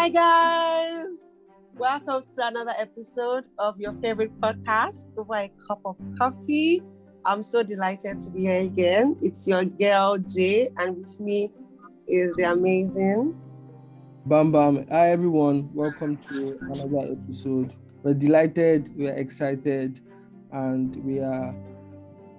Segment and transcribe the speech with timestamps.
[0.00, 1.34] Hi, guys.
[1.74, 6.80] Welcome to another episode of your favorite podcast, Over a Cup of Coffee.
[7.26, 9.18] I'm so delighted to be here again.
[9.20, 11.50] It's your girl, Jay, and with me
[12.08, 13.38] is the amazing
[14.24, 14.86] Bam Bam.
[14.88, 15.68] Hi, everyone.
[15.74, 17.74] Welcome to another episode.
[18.02, 20.00] We're delighted, we're excited,
[20.50, 21.54] and we are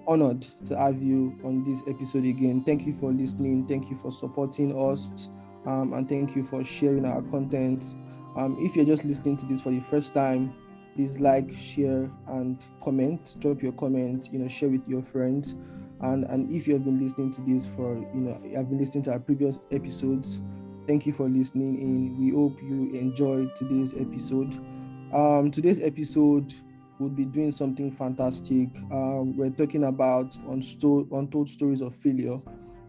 [0.08, 2.64] honored to have you on this episode again.
[2.66, 3.68] Thank you for listening.
[3.68, 5.28] Thank you for supporting us.
[5.66, 7.94] Um, and thank you for sharing our content.
[8.36, 10.54] Um, if you're just listening to this for the first time,
[10.94, 13.36] please like, share, and comment.
[13.38, 14.28] Drop your comment.
[14.32, 15.54] You know, share with your friends.
[16.00, 19.04] And and if you have been listening to this for you know, I've been listening
[19.04, 20.40] to our previous episodes.
[20.86, 22.18] Thank you for listening in.
[22.18, 24.60] We hope you enjoyed today's episode.
[25.12, 26.52] Um, today's episode
[26.98, 28.68] will be doing something fantastic.
[28.90, 32.38] Um, we're talking about untold, untold stories of failure.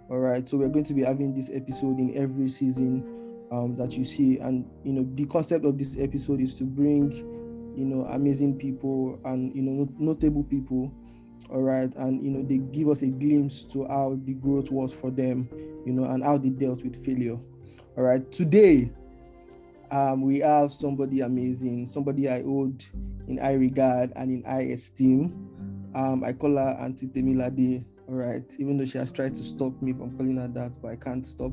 [0.09, 3.93] All right, so we're going to be having this episode in every season um, that
[3.97, 7.11] you see, and you know the concept of this episode is to bring,
[7.75, 10.93] you know, amazing people and you know notable people,
[11.49, 14.93] all right, and you know they give us a glimpse to how the growth was
[14.93, 15.47] for them,
[15.85, 17.37] you know, and how they dealt with failure.
[17.97, 18.91] All right, today
[19.89, 22.83] um, we have somebody amazing, somebody I hold
[23.27, 25.49] in high regard and in high esteem.
[25.95, 29.73] Um, I call her Auntie Temilade all right even though she has tried to stop
[29.81, 31.51] me from calling her that but i can't stop.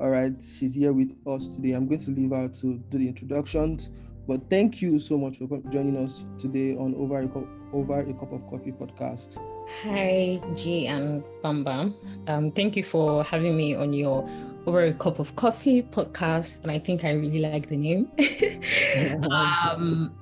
[0.00, 1.72] All right she's here with us today.
[1.72, 3.90] I'm going to leave her to do the introductions
[4.28, 8.12] but thank you so much for joining us today on over a, cup, over a
[8.12, 9.38] cup of coffee podcast.
[9.82, 11.94] Hi g and bam bam.
[12.26, 14.28] Um, thank you for having me on your
[14.66, 18.10] over a cup of coffee podcast and i think i really like the name.
[19.32, 20.14] Um,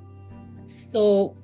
[0.66, 1.36] so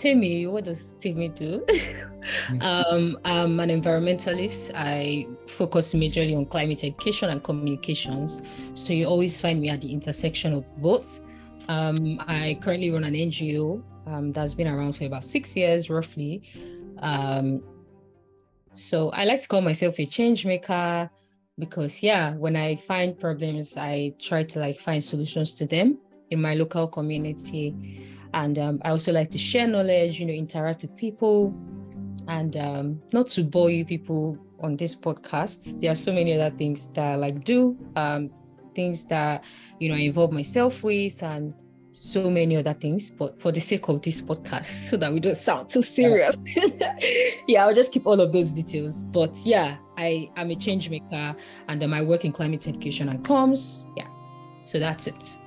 [0.00, 1.62] Temi, what does Temi do?
[2.62, 4.70] um, I'm an environmentalist.
[4.74, 8.40] I focus majorly on climate education and communications.
[8.72, 11.20] So you always find me at the intersection of both.
[11.68, 16.44] Um, I currently run an NGO um, that's been around for about six years, roughly.
[17.00, 17.62] Um,
[18.72, 21.10] so I like to call myself a change maker
[21.58, 25.98] because, yeah, when I find problems, I try to like find solutions to them
[26.30, 27.74] in my local community.
[28.34, 31.54] And um, I also like to share knowledge, you know, interact with people.
[32.28, 36.54] And um, not to bore you people on this podcast, there are so many other
[36.56, 38.30] things that I like do, um,
[38.74, 39.42] things that,
[39.80, 41.52] you know, I involve myself with and
[41.90, 43.10] so many other things.
[43.10, 46.36] But for the sake of this podcast, so that we don't sound too serious,
[47.48, 49.02] yeah, I'll just keep all of those details.
[49.02, 51.34] But yeah, I am a change maker
[51.68, 53.86] and um, I work in climate education and comms.
[53.96, 54.06] Yeah,
[54.60, 55.38] so that's it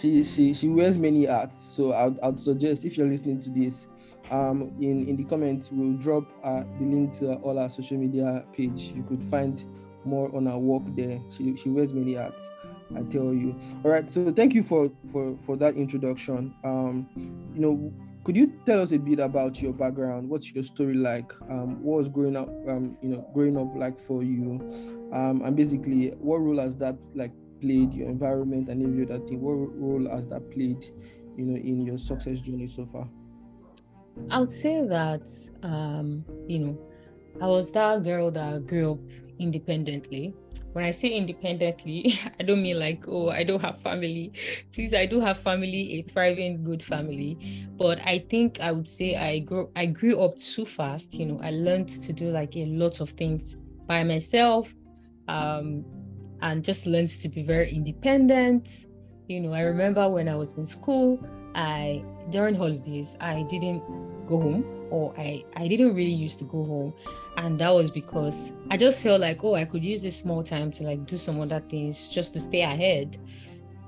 [0.00, 3.86] she she she wears many hats so i'd, I'd suggest if you're listening to this
[4.30, 8.44] um in in the comments we'll drop uh, the link to all our social media
[8.52, 8.92] page.
[8.94, 9.64] You could find
[10.04, 11.20] more on our work there.
[11.30, 12.48] She, she wears many hats
[12.96, 13.58] i tell you.
[13.84, 16.54] All right so thank you for for for that introduction.
[16.64, 17.08] Um
[17.54, 17.92] you know
[18.24, 20.28] could you tell us a bit about your background?
[20.28, 21.32] What's your story like?
[21.48, 24.60] Um what was growing up um you know growing up like for you?
[25.12, 29.40] Um and basically what role has that like played, your environment, and every other thing?
[29.40, 30.84] What role has that played,
[31.36, 33.08] you know, in your success journey so far?
[34.30, 35.28] I would say that,
[35.62, 36.78] um, you know,
[37.40, 38.98] I was that girl that grew up
[39.38, 40.34] independently.
[40.72, 44.32] When I say independently, I don't mean like, oh, I don't have family.
[44.72, 47.66] Please, I do have family, a thriving, good family.
[47.76, 51.14] But I think I would say I grew I grew up too fast.
[51.14, 53.56] You know, I learned to do like a lot of things
[53.86, 54.74] by myself.
[55.28, 55.84] Um,
[56.42, 58.86] and just learned to be very independent.
[59.28, 63.82] You know, I remember when I was in school, I during holidays I didn't
[64.26, 66.94] go home or I I didn't really used to go home
[67.36, 70.70] and that was because I just felt like oh I could use this small time
[70.72, 73.18] to like do some other things just to stay ahead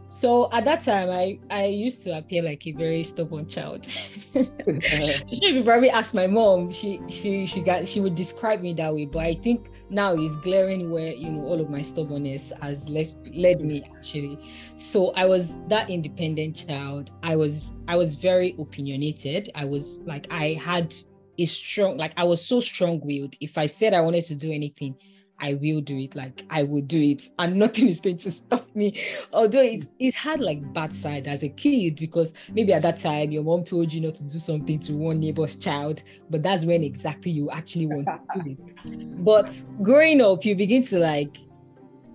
[0.08, 3.86] so at that time, I I used to appear like a very stubborn child.
[4.34, 8.94] If you probably ask my mom, she she she got she would describe me that
[8.94, 9.04] way.
[9.04, 13.12] But I think now it's glaring where you know all of my stubbornness has led
[13.34, 14.38] led me actually.
[14.76, 17.10] So I was that independent child.
[17.22, 19.50] I was I was very opinionated.
[19.54, 20.94] I was like I had
[21.38, 23.34] a strong like I was so strong willed.
[23.40, 24.94] If I said I wanted to do anything,
[25.40, 26.14] I will do it.
[26.14, 29.00] Like I will do it, and nothing is going to stop me.
[29.32, 33.30] Although it it had like bad side as a kid because maybe at that time
[33.30, 36.82] your mom told you not to do something to one neighbor's child, but that's when
[36.82, 38.58] exactly you actually want to do it.
[39.24, 41.36] But growing up, you begin to like,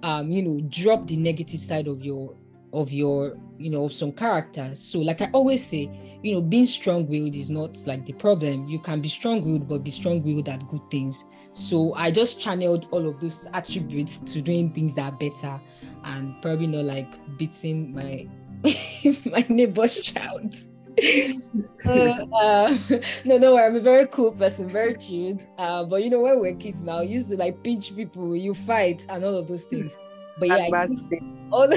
[0.02, 2.36] um, you know, drop the negative side of your
[2.74, 5.90] of your you know of some characters so like i always say
[6.24, 9.92] you know being strong-willed is not like the problem you can be strong-willed but be
[9.92, 14.96] strong-willed at good things so i just channeled all of those attributes to doing things
[14.96, 15.60] that are better
[16.06, 18.28] and probably not like beating my
[19.26, 20.56] my neighbor's child.
[21.86, 22.78] uh,
[23.26, 25.48] no, no, I'm a very cool person, very cute.
[25.58, 29.06] Uh, but you know, when we're kids now, used to like pinch people, you fight,
[29.10, 29.98] and all of those things.
[30.40, 31.68] But yeah, I think all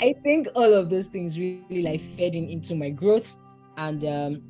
[0.00, 3.36] I think all of those things really like fed in into my growth,
[3.76, 4.42] and um,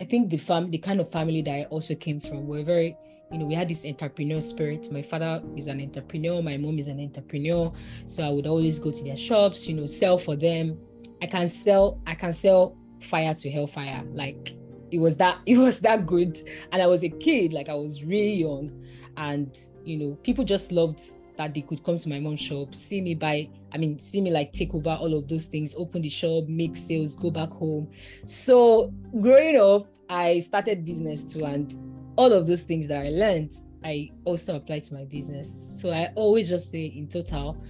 [0.00, 2.96] I think the fam, the kind of family that I also came from, were very
[3.32, 4.92] you know, we had this entrepreneur spirit.
[4.92, 7.72] My father is an entrepreneur, my mom is an entrepreneur.
[8.06, 10.78] So I would always go to their shops, you know, sell for them.
[11.22, 14.04] I can sell, I can sell fire to hellfire.
[14.12, 14.54] Like
[14.90, 16.38] it was that, it was that good.
[16.72, 18.70] And I was a kid, like I was really young.
[19.16, 21.00] And you know, people just loved
[21.38, 24.30] that they could come to my mom's shop, see me buy, I mean, see me
[24.30, 27.90] like take over all of those things, open the shop, make sales, go back home.
[28.26, 31.46] So growing up, I started business too.
[31.46, 31.74] And
[32.16, 33.52] all of those things that I learned,
[33.84, 35.78] I also applied to my business.
[35.80, 37.62] So I always just say in total,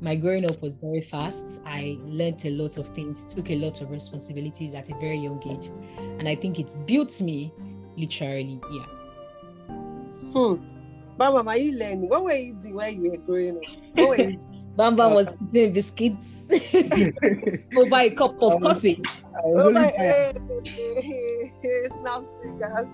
[0.00, 1.60] my growing up was very fast.
[1.64, 5.40] I learned a lot of things, took a lot of responsibilities at a very young
[5.48, 5.70] age.
[6.18, 7.52] And I think it built me
[7.96, 8.86] literally, yeah.
[10.32, 10.54] Hmm.
[11.18, 12.08] Mama, are you learning?
[12.08, 13.64] What were you doing when you were growing up?
[13.94, 14.62] What were you doing?
[14.76, 16.28] Bam Bam was doing biscuits
[17.76, 19.02] over a cup of coffee.
[19.44, 20.32] Oh my, hey,
[20.64, 22.86] hey, hey, snap fingers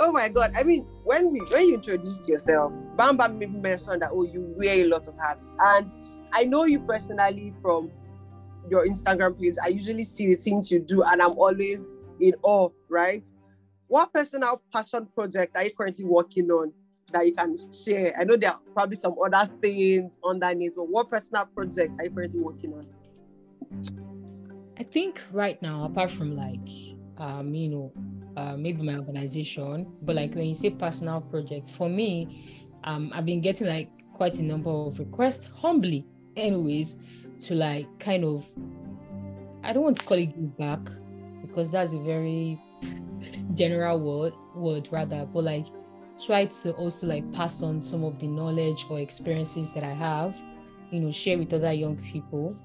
[0.00, 0.52] oh my god.
[0.56, 4.84] I mean when we when you introduced yourself bam bam mentioned that oh you wear
[4.84, 5.52] a lot of hats.
[5.60, 5.90] And
[6.32, 7.90] i know you personally from
[8.68, 9.54] your instagram page.
[9.64, 11.82] I usually see the things you do and i'm always
[12.20, 13.26] in awe right?
[13.86, 16.72] What personal passion project are you currently working on
[17.12, 18.12] that you can share?
[18.18, 22.10] I know there are probably some other things underneath but what personal project are you
[22.10, 22.84] currently working on?
[24.78, 26.68] I think right now apart from like
[27.18, 27.92] um you know
[28.36, 33.26] uh, maybe my organization, but like when you say personal projects, for me, um, I've
[33.26, 36.06] been getting like quite a number of requests, humbly,
[36.36, 36.96] anyways,
[37.40, 38.46] to like kind of,
[39.62, 40.80] I don't want to call it give back
[41.42, 42.60] because that's a very
[43.54, 45.66] general word, word rather, but like
[46.24, 50.40] try to also like pass on some of the knowledge or experiences that I have,
[50.90, 52.56] you know, share with other young people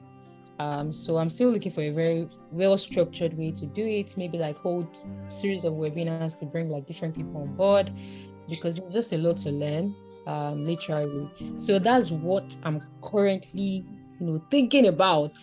[0.59, 4.15] um, so I'm still looking for a very well structured way to do it.
[4.17, 4.87] Maybe like hold
[5.27, 7.91] series of webinars to bring like different people on board
[8.47, 9.93] because there's just a lot to learn,
[10.27, 11.29] um, literally.
[11.57, 13.85] So that's what I'm currently,
[14.19, 15.37] you know, thinking about.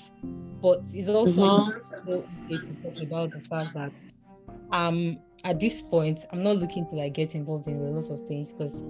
[0.62, 2.08] But it's also mm-hmm.
[2.08, 3.92] to talk about the fact that
[4.70, 8.26] um at this point I'm not looking to like get involved in a lot of
[8.26, 8.84] things because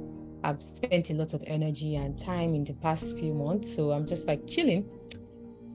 [0.44, 3.74] I've spent a lot of energy and time in the past few months.
[3.74, 4.88] So I'm just like chilling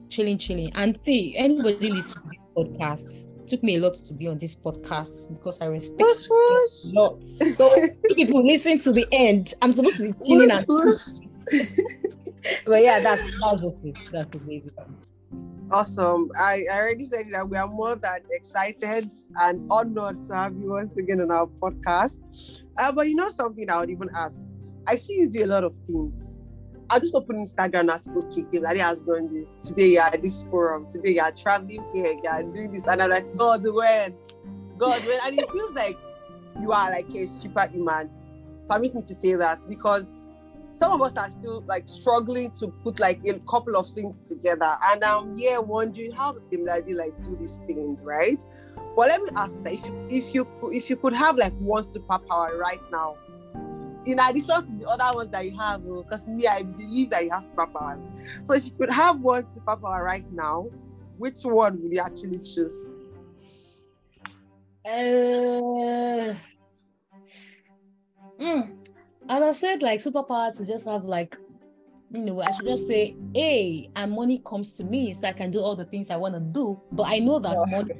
[0.08, 0.72] chilling, chilling.
[0.74, 4.54] And see, anybody listening to this podcast, took me a lot to be on this
[4.54, 7.26] podcast because I respect a lot.
[7.26, 7.74] So
[8.14, 9.54] people listen to the end.
[9.62, 10.50] I'm supposed to be chilling
[12.66, 13.98] but yeah, that's that's it.
[14.12, 14.72] That's basic.
[15.70, 16.30] Awesome.
[16.38, 20.70] I, I already said that we are more than excited and honored to have you
[20.70, 22.64] once again on our podcast.
[22.78, 24.46] Uh, but you know something I would even ask.
[24.86, 26.42] I see you do a lot of things
[26.90, 29.56] I just open Instagram and ask, okay, Kimberly has done this.
[29.56, 30.86] Today you are at this forum.
[30.88, 32.14] Today you are traveling here.
[32.22, 32.86] You are doing this.
[32.86, 34.14] And I'm like, God, when?
[34.78, 35.18] God, when?
[35.24, 35.98] And it feels like
[36.60, 38.10] you are like a superhuman.
[38.70, 40.06] Permit me to say that because
[40.72, 44.70] some of us are still like struggling to put like a couple of things together.
[44.90, 48.42] And I'm here wondering how does Kimberly like do these things, right?
[48.96, 51.82] But let me ask that if you if you if you could have like one
[51.82, 53.16] superpower right now,
[54.08, 57.24] in addition to the other ones that you have, because oh, me, I believe that
[57.24, 58.10] you have superpowers.
[58.46, 60.66] So if you could have one superpower right now,
[61.18, 62.86] which one would you actually choose?
[64.84, 66.34] Uh,
[68.40, 68.70] mm,
[69.28, 71.36] and I've said like superpower to just have like,
[72.10, 75.50] you know, I should just say, hey, and money comes to me so I can
[75.50, 76.80] do all the things I want to do.
[76.90, 77.90] But I know that money,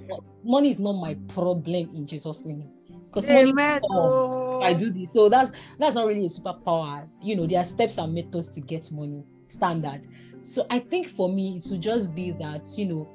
[0.42, 2.70] money is not my problem in Jesus' name
[3.12, 4.62] because money oh.
[4.62, 5.12] I do this.
[5.12, 7.08] So that's that's not really a superpower.
[7.22, 10.02] You know, there are steps and methods to get money standard.
[10.42, 13.08] So I think for me it would just be that, you know,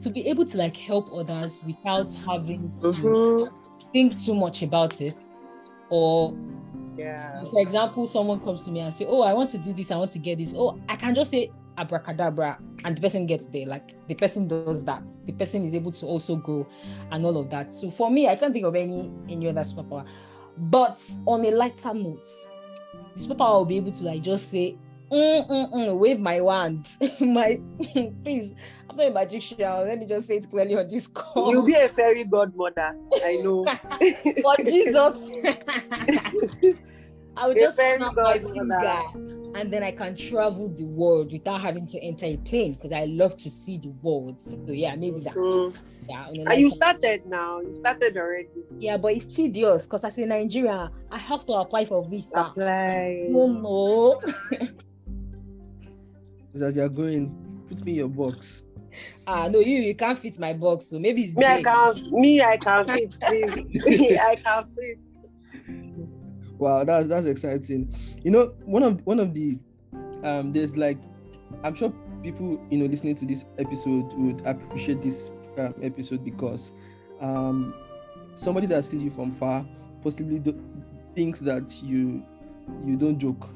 [0.00, 3.90] to be able to like help others without having to mm-hmm.
[3.92, 5.14] think too much about it.
[5.90, 6.36] Or
[6.96, 7.44] yeah.
[7.50, 9.96] for example, someone comes to me and say, Oh, I want to do this, I
[9.96, 10.54] want to get this.
[10.56, 14.84] Oh, I can just say, abracadabra and the person gets there like the person does
[14.84, 15.02] that.
[15.26, 16.66] The person is able to also grow
[17.10, 17.72] and all of that.
[17.72, 20.06] So for me i can't think of any any other superpower.
[20.56, 22.26] But on a lighter note
[23.14, 24.76] the superpower will be able to like just say
[25.10, 26.88] mm, mm, mm, wave my wand.
[27.20, 27.60] My
[28.24, 28.54] please
[28.88, 29.58] i'm not a magician.
[29.58, 31.50] Let me just say it clearly on this call.
[31.50, 32.96] You'll be a fairy godmother.
[33.24, 33.64] I know.
[34.42, 35.28] For jesus
[37.36, 39.02] I'll We're just snap my God finger
[39.58, 43.04] and then I can travel the world without having to enter a plane because I
[43.06, 44.40] love to see the world.
[44.40, 45.82] So yeah, maybe that's Mm.
[46.08, 46.26] yeah.
[46.28, 46.74] on a And you note.
[46.74, 47.60] started now.
[47.60, 48.48] You started already.
[48.78, 52.36] Yeah, but it's tedious because as a Nigerian, I have to apply for visa.
[52.36, 53.26] Apply.
[53.30, 54.18] No, no.
[56.52, 57.34] Is that you're going,
[57.68, 58.66] put me in your box.
[59.26, 61.64] Ah, no, you you can't fit my box, so maybe it's Me, I big.
[61.64, 61.94] can.
[62.12, 63.16] Me, I can't fit.
[63.20, 64.18] Please.
[64.20, 64.98] I can't fit.
[66.58, 67.94] Wow, that's that's exciting.
[68.22, 69.58] You know, one of one of the
[70.22, 70.98] um there's like
[71.62, 71.92] I'm sure
[72.22, 76.72] people you know listening to this episode would appreciate this um, episode because
[77.20, 77.74] um
[78.34, 79.64] somebody that sees you from far
[80.02, 80.58] possibly do,
[81.14, 82.22] thinks that you
[82.84, 83.48] you don't joke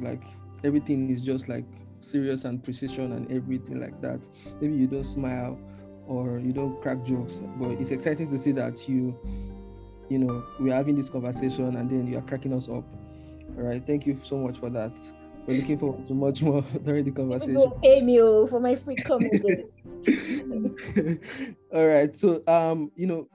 [0.00, 0.22] like
[0.64, 1.64] everything is just like
[2.00, 4.28] serious and precision and everything like that
[4.60, 5.58] maybe you don't smile
[6.06, 9.18] or you don't crack jokes but it's exciting to see that you
[10.08, 12.84] you know we're having this conversation and then you are cracking us up.
[13.56, 14.98] All right thank you so much for that.
[15.46, 17.54] We're looking forward to much more during the conversation.
[17.54, 19.64] Go pay me oh, for my free comedy.
[21.74, 23.28] all right so um you know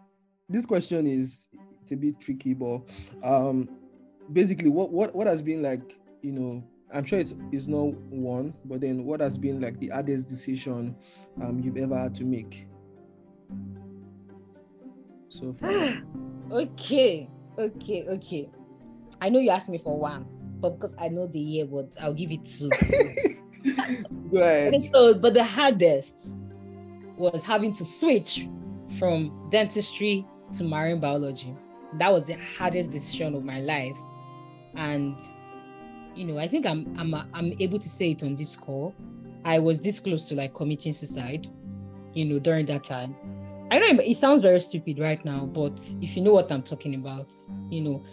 [0.47, 1.47] this question is
[1.81, 2.81] it's a bit tricky but
[3.23, 3.67] um
[4.31, 6.63] basically what what what has been like you know
[6.93, 10.95] i'm sure it's it's not one but then what has been like the hardest decision
[11.41, 12.65] um you've ever had to make
[15.33, 16.03] so far
[16.51, 18.49] okay, okay, okay.
[19.21, 20.27] I know you asked me for one,
[20.59, 22.69] but because I know the year, but I'll give it two.
[24.31, 26.37] go ahead so, but the hardest
[27.17, 28.47] was having to switch
[28.99, 31.55] from dentistry to marine biology.
[31.99, 33.97] That was the hardest decision of my life,
[34.75, 35.15] and
[36.15, 38.93] you know, I think I'm I'm I'm able to say it on this call.
[39.45, 41.47] I was this close to like committing suicide,
[42.13, 43.15] you know, during that time.
[43.73, 46.93] I know it sounds very stupid right now, but if you know what I'm talking
[46.93, 47.33] about,
[47.71, 48.03] you know,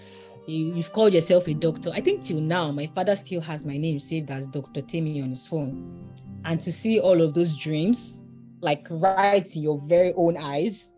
[0.47, 1.91] you, you've called yourself a doctor.
[1.93, 4.81] I think till now, my father still has my name saved as Dr.
[4.81, 6.09] Temi on his phone.
[6.47, 8.25] And to see all of those dreams,
[8.63, 10.95] like right in your very own eyes,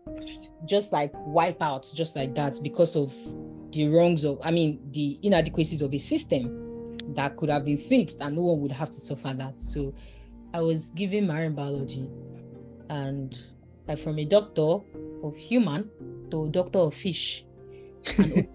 [0.63, 3.13] just like wipe out, just like that, because of
[3.71, 8.21] the wrongs of, I mean, the inadequacies of a system that could have been fixed
[8.21, 9.59] and no one would have to suffer that.
[9.59, 9.93] So
[10.53, 12.07] I was given marine biology
[12.89, 13.37] and
[13.87, 14.79] like from a doctor
[15.23, 15.89] of human
[16.31, 17.45] to a doctor of fish.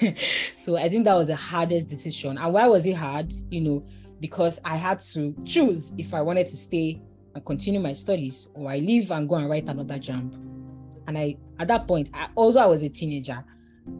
[0.56, 2.38] so I think that was the hardest decision.
[2.38, 3.32] And why was it hard?
[3.50, 3.86] You know,
[4.20, 7.02] because I had to choose if I wanted to stay
[7.34, 10.34] and continue my studies or I leave and go and write another jump.
[11.06, 13.44] And I, at that point, I, although I was a teenager,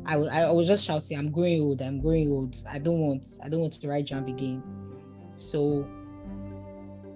[0.06, 1.82] I was I was just shouting, "I'm growing old.
[1.82, 2.56] I'm growing old.
[2.70, 4.62] I don't want I don't want to write jump again."
[5.34, 5.88] So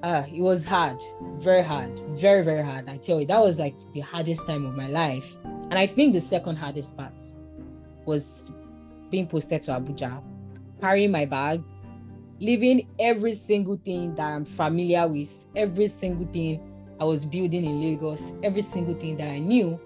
[0.06, 1.02] ah, it was hard,
[1.38, 2.88] very hard, very, very hard.
[2.88, 5.36] I tell you, that was like the hardest time of my life.
[5.44, 7.12] And I think the second hardest part
[8.04, 8.52] was
[9.10, 10.22] being posted to Abuja,
[10.80, 11.60] carrying my bag,
[12.38, 16.62] leaving every single thing that I'm familiar with, every single thing
[17.00, 19.80] I was building in Lagos, every single thing that I knew,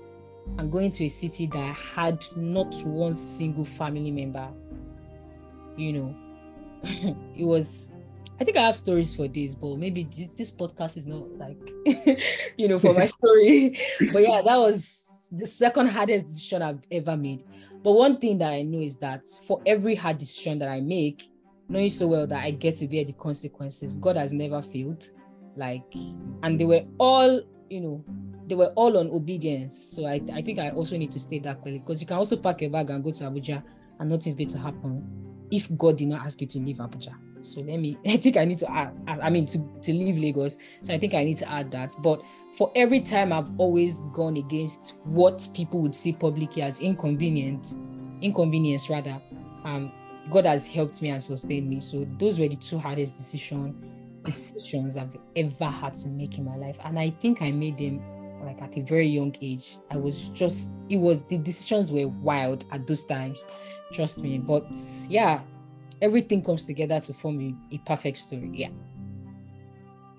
[0.58, 4.48] and going to a city that had not one single family member.
[5.78, 6.16] You know,
[7.34, 7.94] it was
[8.40, 11.58] I think I have stories for this, but maybe this podcast is not like,
[12.56, 13.78] you know, for my story.
[14.12, 17.44] but yeah, that was the second hardest decision I've ever made.
[17.82, 21.30] But one thing that I know is that for every hard decision that I make,
[21.68, 25.10] knowing so well that I get to bear the consequences, God has never failed.
[25.54, 25.94] Like,
[26.42, 28.04] and they were all, you know,
[28.46, 29.92] they were all on obedience.
[29.94, 32.36] So I, I think I also need to state that clearly because you can also
[32.36, 33.62] pack your bag and go to Abuja
[33.98, 37.14] and nothing's going to happen if God did not ask you to leave Abuja.
[37.42, 40.58] So let me, I think I need to add, I mean, to, to leave Lagos.
[40.82, 41.94] So I think I need to add that.
[42.00, 42.22] But
[42.54, 47.74] for every time I've always gone against what people would see publicly as inconvenient,
[48.20, 49.20] inconvenience rather,
[49.64, 49.92] um,
[50.30, 51.80] God has helped me and sustained me.
[51.80, 56.56] So those were the two hardest decision, decisions I've ever had to make in my
[56.56, 56.76] life.
[56.84, 58.02] And I think I made them
[58.44, 59.78] like at a very young age.
[59.90, 63.44] I was just, it was, the decisions were wild at those times.
[63.92, 64.38] Trust me.
[64.38, 64.66] But
[65.08, 65.40] yeah,
[66.02, 68.50] everything comes together to form a, a perfect story.
[68.52, 68.70] Yeah.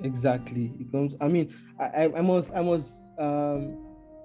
[0.03, 0.73] Exactly.
[0.79, 1.15] It comes.
[1.21, 2.97] I mean, I, I, I must, I must.
[3.19, 3.77] Um,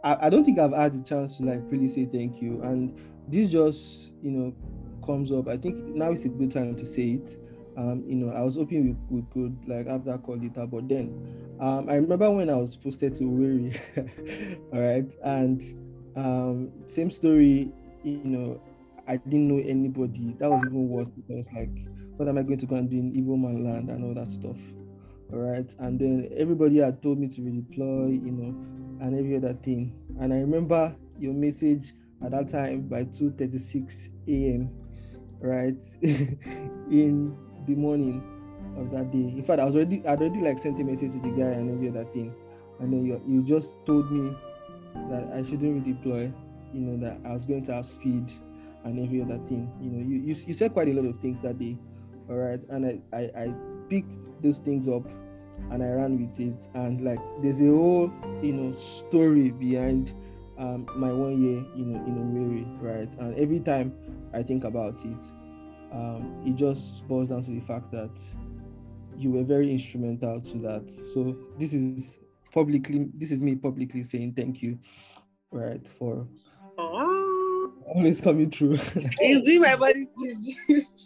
[0.03, 2.99] I, I don't think I've had the chance to like really say thank you, and
[3.29, 4.55] this just, you know,
[5.05, 5.49] comes up.
[5.49, 7.37] I think now is a good time to say it.
[7.77, 10.89] Um, you know, I was hoping we, we could like have that call later, but
[10.89, 15.63] then, um, I remember when I was posted to Owerri, all right, and
[16.17, 17.71] um, same story.
[18.03, 18.61] You know,
[19.09, 20.37] I didn't know anybody.
[20.39, 21.71] That was even worse because like,
[22.17, 24.29] what am I going to go and do in Igbo man land and all that
[24.29, 24.57] stuff?
[25.33, 25.73] All right.
[25.79, 29.95] And then everybody had told me to redeploy, you know, and every other thing.
[30.21, 31.93] And I remember your message
[32.25, 34.71] at that time by 2:36 a.m.
[35.41, 37.37] right, in
[37.67, 38.23] the morning
[38.77, 39.19] of that day.
[39.19, 41.71] In fact, I was already, I already like sent a message to the guy and
[41.71, 42.35] every other thing,
[42.81, 44.37] and then you, you just told me
[45.11, 46.33] that I shouldn't redeploy.
[46.73, 48.33] You know that I was going to have speed
[48.87, 49.71] and every other thing.
[49.81, 51.77] You know, you you, you said quite a lot of things that day,
[52.31, 53.55] all right, and I, I I
[53.89, 55.07] picked those things up
[55.71, 56.67] and I ran with it.
[56.75, 58.11] And like there's a whole
[58.43, 58.77] you know
[59.09, 60.15] story behind
[60.59, 63.13] um, my one year you know in Owerri, right?
[63.19, 63.93] And every time
[64.33, 65.25] I think about it,
[65.93, 68.23] um, it just boils down to the fact that
[69.17, 70.91] you were very instrumental to that.
[70.91, 72.19] So this is
[72.53, 74.79] publicly this is me publicly saying thank you,
[75.51, 76.27] right, for
[77.89, 78.77] always coming through.
[79.21, 80.07] he's doing my body.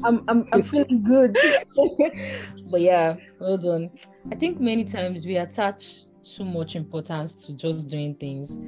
[0.04, 1.36] I'm, I'm, I'm feeling good.
[2.70, 3.90] but yeah, well done.
[4.30, 8.58] I think many times we attach too much importance to just doing things,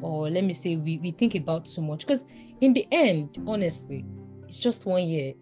[0.00, 2.00] or let me say, we, we think about too much.
[2.00, 2.26] Because
[2.60, 4.04] in the end, honestly,
[4.46, 5.34] it's just one year.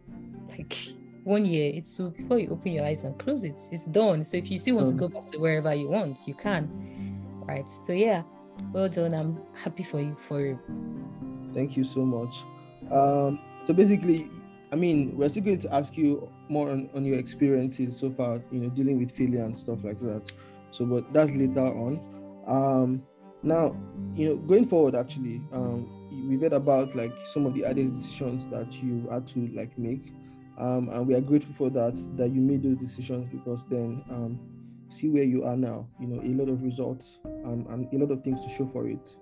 [0.49, 0.77] Like
[1.25, 4.25] one year, it's so before you open your eyes and close it, it's done.
[4.25, 4.99] So if you still want to Mm.
[4.99, 6.69] go back to wherever you want, you can.
[7.47, 7.69] Right.
[7.69, 8.23] So yeah,
[8.73, 9.15] well done.
[9.15, 10.59] I'm happy for you for you.
[11.55, 12.45] Thank you so much.
[12.91, 14.31] Um, so basically,
[14.73, 18.41] I mean, we're still going to ask you more on, on your experiences so far,
[18.51, 20.33] you know, dealing with failure and stuff like that.
[20.71, 22.01] So, but that's later on.
[22.47, 23.03] Um,
[23.43, 23.77] now,
[24.15, 28.47] you know, going forward, actually, um, we've heard about like some of the hardest decisions
[28.49, 30.13] that you had to like make,
[30.59, 34.39] um, and we are grateful for that that you made those decisions because then um,
[34.89, 35.87] see where you are now.
[35.99, 38.87] You know, a lot of results um, and a lot of things to show for
[38.89, 39.17] it.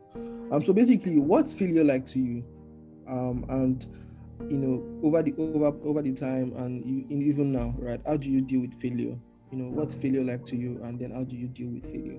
[0.51, 2.45] Um, so basically, what's failure like to you?
[3.09, 3.87] Um, and
[4.51, 8.01] you know, over the over over the time and you, even now, right?
[8.07, 9.17] How do you deal with failure?
[9.51, 12.19] You know, what's failure like to you, and then how do you deal with failure?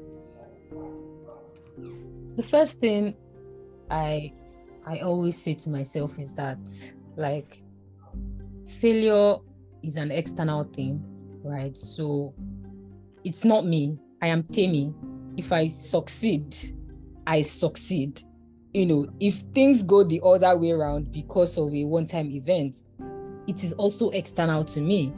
[2.36, 3.14] the first thing
[3.90, 4.32] i
[4.86, 6.58] i always say to myself is that
[7.18, 7.62] like
[8.80, 9.36] failure
[9.84, 11.04] is an external thing
[11.44, 12.34] right so
[13.24, 14.94] it's not me i am Temi.
[15.36, 16.56] if i succeed
[17.28, 18.22] i succeed
[18.74, 22.84] you know if things go the other way around because of a one-time event
[23.48, 25.14] it is also external to me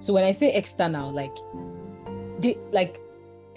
[0.00, 1.36] so when i say external like
[2.72, 3.00] like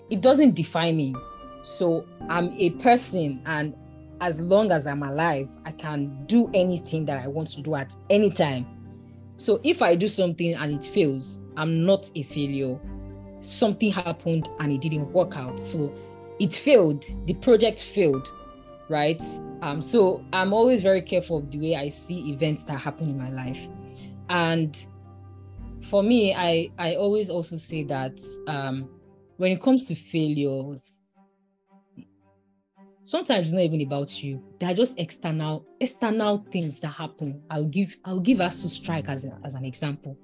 [0.09, 1.15] it doesn't define me
[1.63, 3.75] so I'm a person, and
[4.19, 7.95] as long as I'm alive, I can do anything that I want to do at
[8.09, 8.65] any time.
[9.37, 12.79] So if I do something and it fails, I'm not a failure.
[13.41, 15.59] Something happened and it didn't work out.
[15.59, 15.93] So
[16.39, 17.03] it failed.
[17.25, 18.31] The project failed,
[18.91, 19.21] right?
[19.61, 23.17] Um, so I'm always very careful of the way I see events that happen in
[23.17, 23.67] my life.
[24.29, 24.77] And
[25.89, 28.89] for me, I I always also say that um,
[29.37, 30.99] when it comes to failures,
[33.03, 37.95] sometimes it's not even about you they're just external external things that happen i'll give
[38.05, 40.17] i'll give ASUU strike as, a, as an example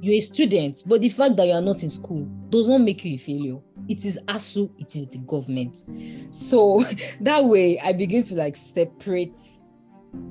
[0.00, 3.04] you're a student but the fact that you are not in school does not make
[3.04, 3.58] you a failure
[3.88, 5.84] it is ASUU it is the government
[6.30, 6.84] so
[7.20, 9.32] that way i begin to like separate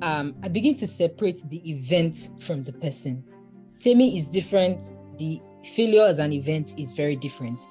[0.01, 3.23] um i begin to separate the event from the person
[3.79, 4.81] Temi is different
[5.17, 5.41] the
[5.75, 7.61] failure as an event is very different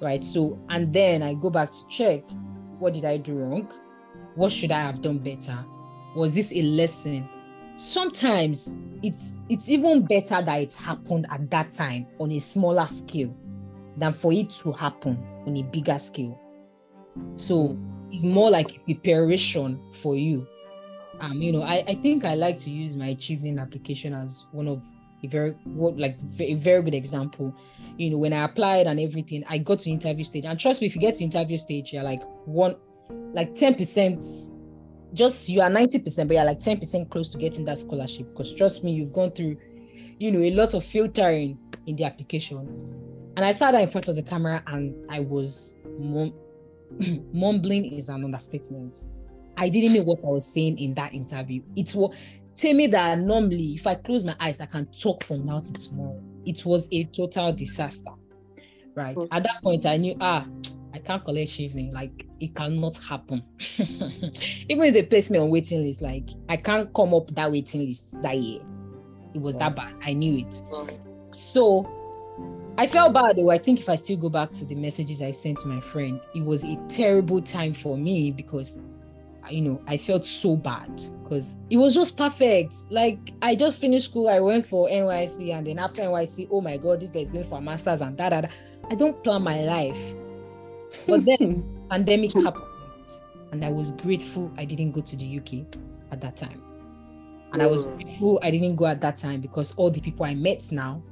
[0.00, 2.24] right so and then i go back to check
[2.82, 3.72] what did I do wrong?
[4.34, 5.56] What should I have done better?
[6.16, 7.28] Was this a lesson?
[7.76, 13.34] Sometimes it's it's even better that it happened at that time on a smaller scale
[13.96, 16.38] than for it to happen on a bigger scale.
[17.36, 17.78] So
[18.10, 20.46] it's more like a preparation for you.
[21.20, 24.68] Um, you know, I, I think I like to use my Chevening application as one
[24.68, 24.82] of
[25.24, 27.54] a very what like a very good example
[27.96, 30.86] you know when i applied and everything i got to interview stage and trust me
[30.86, 32.74] if you get to interview stage you're like one
[33.32, 34.24] like 10 percent
[35.12, 38.28] just you are 90 percent but you're like 10 percent close to getting that scholarship
[38.30, 39.56] because trust me you've gone through
[40.18, 42.58] you know a lot of filtering in the application
[43.36, 46.34] and i sat in front of the camera and i was mum-
[47.32, 49.08] mumbling is an understatement
[49.56, 52.14] i didn't know what i was saying in that interview it was
[52.56, 55.72] tell me that normally if I close my eyes, I can talk from now to
[55.72, 56.22] tomorrow.
[56.44, 58.10] It was a total disaster.
[58.94, 59.16] Right.
[59.16, 59.28] Mm.
[59.30, 60.46] At that point, I knew ah,
[60.94, 61.94] I can't collect Chevening.
[61.94, 63.42] Like it cannot happen.
[64.68, 67.86] Even if they place me on waiting list, like I can't come up that waiting
[67.86, 68.60] list that year.
[69.34, 69.94] It was that bad.
[70.04, 70.62] I knew it.
[71.38, 71.88] So
[72.78, 73.50] I felt bad though.
[73.50, 76.20] I think if I still go back to the messages I sent to my friend,
[76.34, 78.80] it was a terrible time for me because
[79.50, 82.74] you know, I felt so bad because it was just perfect.
[82.90, 86.76] Like I just finished school, I went for NYSC, and then after NYSC, oh my
[86.76, 88.42] god, this guy is going for a master's and da.
[88.90, 90.14] I don't plan my life.
[91.06, 92.64] But then pandemic happened,
[93.52, 95.66] and I was grateful I didn't go to the UK
[96.10, 96.62] at that time.
[97.52, 100.34] And I was grateful I didn't go at that time because all the people I
[100.34, 101.02] met now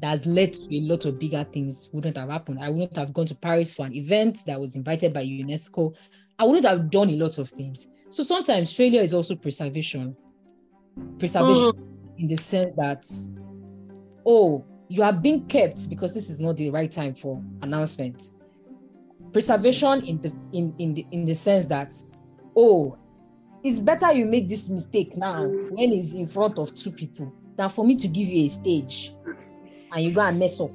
[0.00, 2.58] that has led to a lot of bigger things wouldn't have happened.
[2.60, 5.94] I wouldn't have gone to Paris for an event that was invited by UNESCO.
[6.38, 7.88] I wouldn't have done a lot of things.
[8.10, 10.16] So sometimes failure is also preservation.
[11.18, 12.18] Preservation mm.
[12.18, 13.06] in the sense that,
[14.24, 18.30] oh, you are being kept because this is not the right time for announcement.
[19.36, 21.94] Preservation in the in in the in the sense that,
[22.56, 22.96] oh,
[23.62, 27.68] it's better you make this mistake now when it's in front of two people than
[27.68, 29.12] for me to give you a stage
[29.92, 30.70] and you go and mess up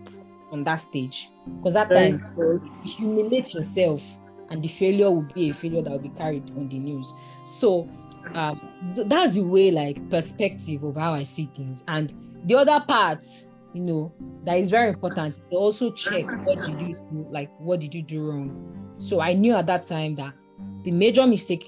[0.52, 1.28] on that stage.
[1.58, 4.04] Because that time you humiliate yourself
[4.52, 7.12] and the failure will be a failure that will be carried on the news.
[7.46, 7.90] So
[8.36, 8.62] um,
[8.94, 11.84] th- that's the way, like, perspective of how I see things.
[11.88, 12.14] And
[12.46, 13.26] the other part,
[13.74, 14.14] you know,
[14.46, 15.40] that is very important.
[15.50, 18.96] They also check what did you do, like, what did you do wrong.
[19.00, 20.34] So I knew at that time that
[20.84, 21.66] the major mistake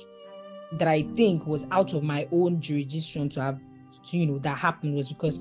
[0.74, 3.60] that I think was out of my own jurisdiction to have,
[4.10, 5.40] to, you know, that happened was because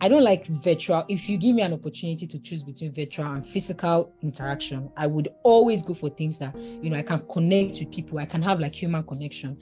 [0.00, 1.04] I don't like virtual.
[1.08, 5.28] If you give me an opportunity to choose between virtual and physical interaction, I would
[5.42, 8.18] always go for things that you know I can connect with people.
[8.18, 9.56] I can have like human connection.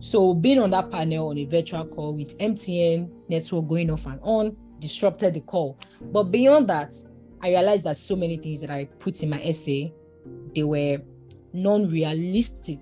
[0.00, 4.18] So being on that panel on a virtual call with MTN network going off and
[4.22, 5.78] on disrupted the call.
[6.00, 6.94] But beyond that,
[7.42, 9.92] I realized that so many things that I put in my essay,
[10.54, 10.98] they were
[11.52, 12.80] non-realistic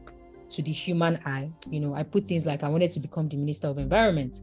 [0.51, 1.51] to the human eye.
[1.71, 4.41] You know, I put things like I wanted to become the Minister of Environment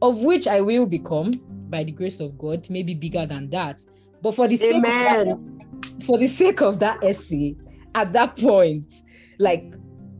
[0.00, 1.32] of which I will become
[1.68, 3.84] by the grace of God, maybe bigger than that.
[4.22, 5.38] But for the sake of that,
[6.04, 7.56] for the sake of that essay,
[7.94, 8.92] at that point,
[9.38, 9.74] like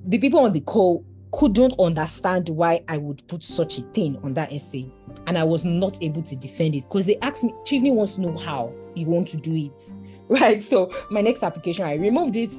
[0.07, 4.35] the people on the call couldn't understand why I would put such a thing on
[4.35, 4.91] that essay.
[5.27, 8.21] And I was not able to defend it because they asked me, Chevening wants to
[8.21, 9.95] know how you want to do it.
[10.31, 10.63] Right.
[10.63, 12.53] So my next application, I removed it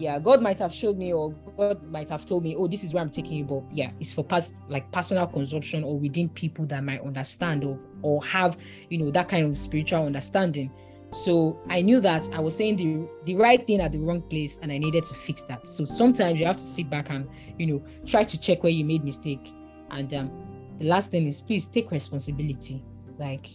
[0.00, 2.94] yeah, God might have showed me or God might have told me, oh, this is
[2.94, 6.64] where I'm taking you, but yeah, it's for past like personal consumption or within people
[6.66, 8.56] that might understand or or have
[8.88, 10.70] you know that kind of spiritual understanding.
[11.12, 14.58] So I knew that I was saying the the right thing at the wrong place,
[14.62, 15.66] and I needed to fix that.
[15.66, 18.84] So sometimes you have to sit back and you know try to check where you
[18.84, 19.52] made mistake.
[19.90, 20.30] And um,
[20.78, 22.84] the last thing is please take responsibility.
[23.18, 23.48] Like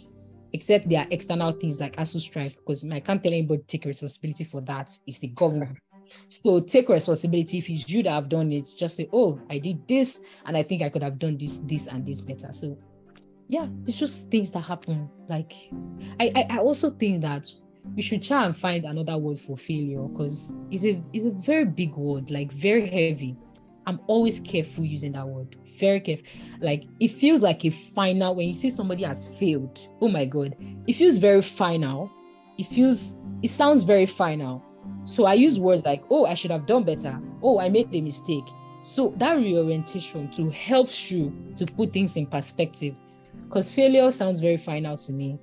[0.53, 4.43] except there are external things like ASUU strike, because I can't tell anybody take responsibility
[4.43, 4.91] for that.
[5.05, 5.77] It's the government.
[6.29, 7.57] So take responsibility.
[7.57, 10.63] If it's you that have done it, just say, oh, I did this and I
[10.63, 12.53] think I could have done this, this, and this better.
[12.53, 12.77] So
[13.47, 15.09] yeah, it's just things that happen.
[15.29, 15.53] Like
[16.19, 17.51] I, I, I also think that
[17.95, 21.65] we should try and find another word for failure because it's a it's a very
[21.65, 23.37] big word, like very heavy.
[23.87, 25.55] I'm always careful using that word.
[25.79, 26.25] Very careful.
[26.59, 29.87] Like it feels like a final when you see somebody has failed.
[30.01, 30.55] Oh my god.
[30.87, 32.11] It feels very final.
[32.57, 34.63] It feels it sounds very final
[35.05, 37.19] so I use words like, oh, I should have done better.
[37.41, 38.45] Oh, I made a mistake.
[38.81, 42.95] So that reorientation to helps you to put things in perspective.
[43.47, 45.39] Because failure sounds very final to me,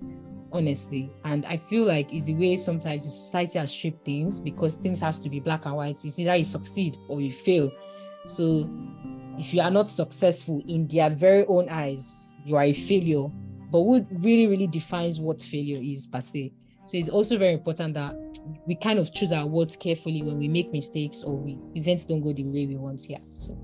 [0.52, 1.12] honestly.
[1.24, 5.00] And I feel like it's the way sometimes the society has shaped things because things
[5.00, 6.04] has to be black and white.
[6.04, 7.70] It's either you succeed or you fail.
[8.26, 8.68] So
[9.38, 13.28] if you are not successful in their very own eyes, you are a failure.
[13.70, 16.52] But what really, really defines what failure is per se
[16.84, 18.14] so it's also very important that
[18.66, 22.22] we kind of choose our words carefully when we make mistakes or we events don't
[22.22, 23.08] go the way we want.
[23.08, 23.18] Yeah.
[23.36, 23.56] So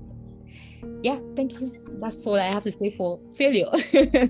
[1.03, 1.71] yeah, thank you.
[1.99, 3.69] That's all I have to say for failure.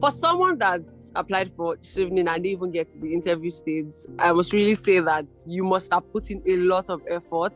[0.00, 0.82] for someone that
[1.14, 5.00] applied for Chevening and didn't even get to the interview stage, I must really say
[5.00, 7.54] that you must have put in a lot of effort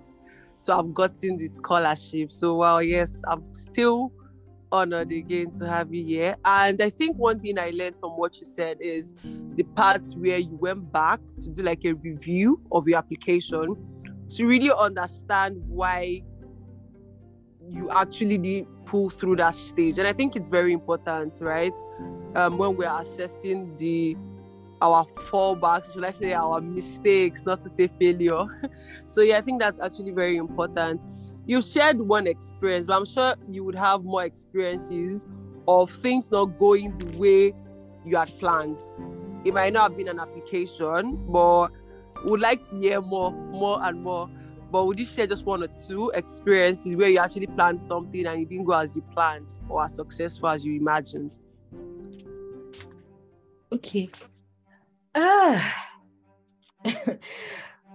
[0.65, 2.33] to have gotten this scholarship.
[2.33, 4.13] So, well, yes, I'm still
[4.71, 6.37] honored again to have you here.
[6.45, 9.15] And I think one thing I learned from what you said is
[9.55, 13.77] the part where you went back to do like a review of your application
[14.31, 16.23] to really understand why
[17.73, 19.99] you actually did pull through that stage.
[19.99, 21.73] And I think it's very important, right?
[22.35, 24.17] Um, when we're assessing the
[24.81, 28.45] our fallbacks, should I say our mistakes, not to say failure.
[29.07, 31.01] so yeah, I think that's actually very important
[31.47, 35.27] you shared one experience, but I'm sure you would have more experiences
[35.67, 37.53] of things not going the way
[38.05, 38.81] you had planned.
[39.45, 41.69] It might not have been an application, but
[42.25, 44.31] would like to hear more, more and more.
[44.73, 48.41] But would you share just one or two experiences where you actually planned something and
[48.41, 51.37] it didn't go as you planned or as successful as you imagined?
[53.71, 54.11] Okay.
[55.15, 55.91] Ah.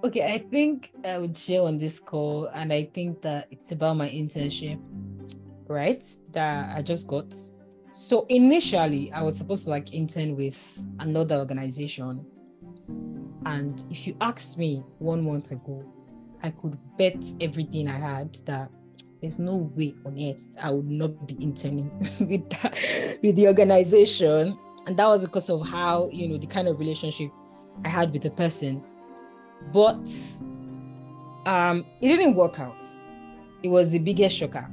[0.03, 3.97] Okay, I think I would share on this call, and I think that it's about
[3.97, 4.79] my internship,
[5.67, 6.05] right?
[6.33, 7.33] That I just got.
[7.89, 12.23] So initially, I was supposed to like intern with another organization.
[13.47, 15.83] And if you asked me one month ago,
[16.47, 18.71] I could bet everything I had that
[19.21, 24.57] there's no way on earth I would not be interning with that, with the organization.
[24.85, 27.31] And that was because of how, you know, the kind of relationship
[27.83, 28.83] I had with the person.
[29.73, 30.07] But
[31.45, 32.85] um it didn't work out.
[33.63, 34.69] It was the biggest shocker.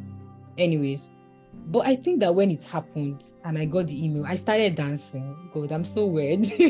[0.57, 1.11] Anyways,
[1.67, 5.51] but I think that when it happened and I got the email, I started dancing.
[5.53, 6.45] God, I'm so weird.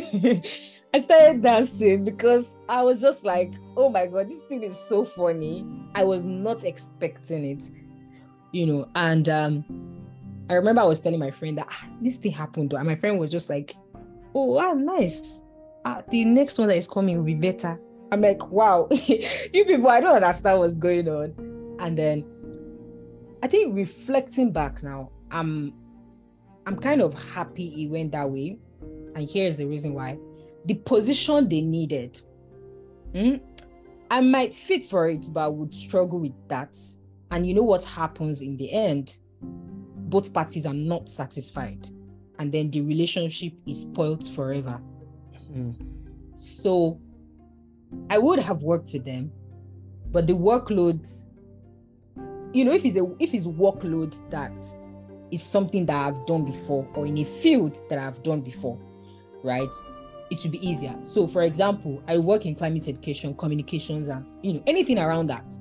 [0.95, 5.05] I started dancing because I was just like, oh my God, this thing is so
[5.05, 5.67] funny.
[5.95, 7.71] I was not expecting it,
[8.53, 8.89] you know.
[8.95, 9.65] And um,
[10.49, 12.73] I remember I was telling my friend that ah, this thing happened.
[12.73, 13.75] And my friend was just like,
[14.35, 15.43] oh, wow, nice.
[15.85, 17.81] Uh, the next one that is coming will be better.
[18.13, 21.35] I'm like, wow, you people, I don't understand what's going on.
[21.81, 22.25] And then
[23.45, 25.75] I think reflecting back now, I'm
[26.67, 28.59] I'm kind of happy it went that way.
[29.15, 30.17] And here's the reason why.
[30.65, 32.23] The position they needed.
[33.15, 33.35] Hmm,
[34.11, 36.75] I might fit for it, but I would struggle with that.
[37.33, 39.19] And you know what happens in the end?
[39.43, 41.87] Both parties are not satisfied.
[42.39, 44.81] And then the relationship is spoiled forever.
[45.53, 45.77] Mm.
[46.37, 46.99] So
[48.09, 49.31] I would have worked with them,
[50.11, 51.07] but the workload
[52.55, 54.53] you know, if it's a if it's workload that
[55.31, 58.79] is something that I've done before or in a field that I've done before,
[59.43, 59.69] right?
[60.31, 60.97] It will be easier.
[61.03, 65.59] So, for example, I work in climate education, communications, and you know, anything around that.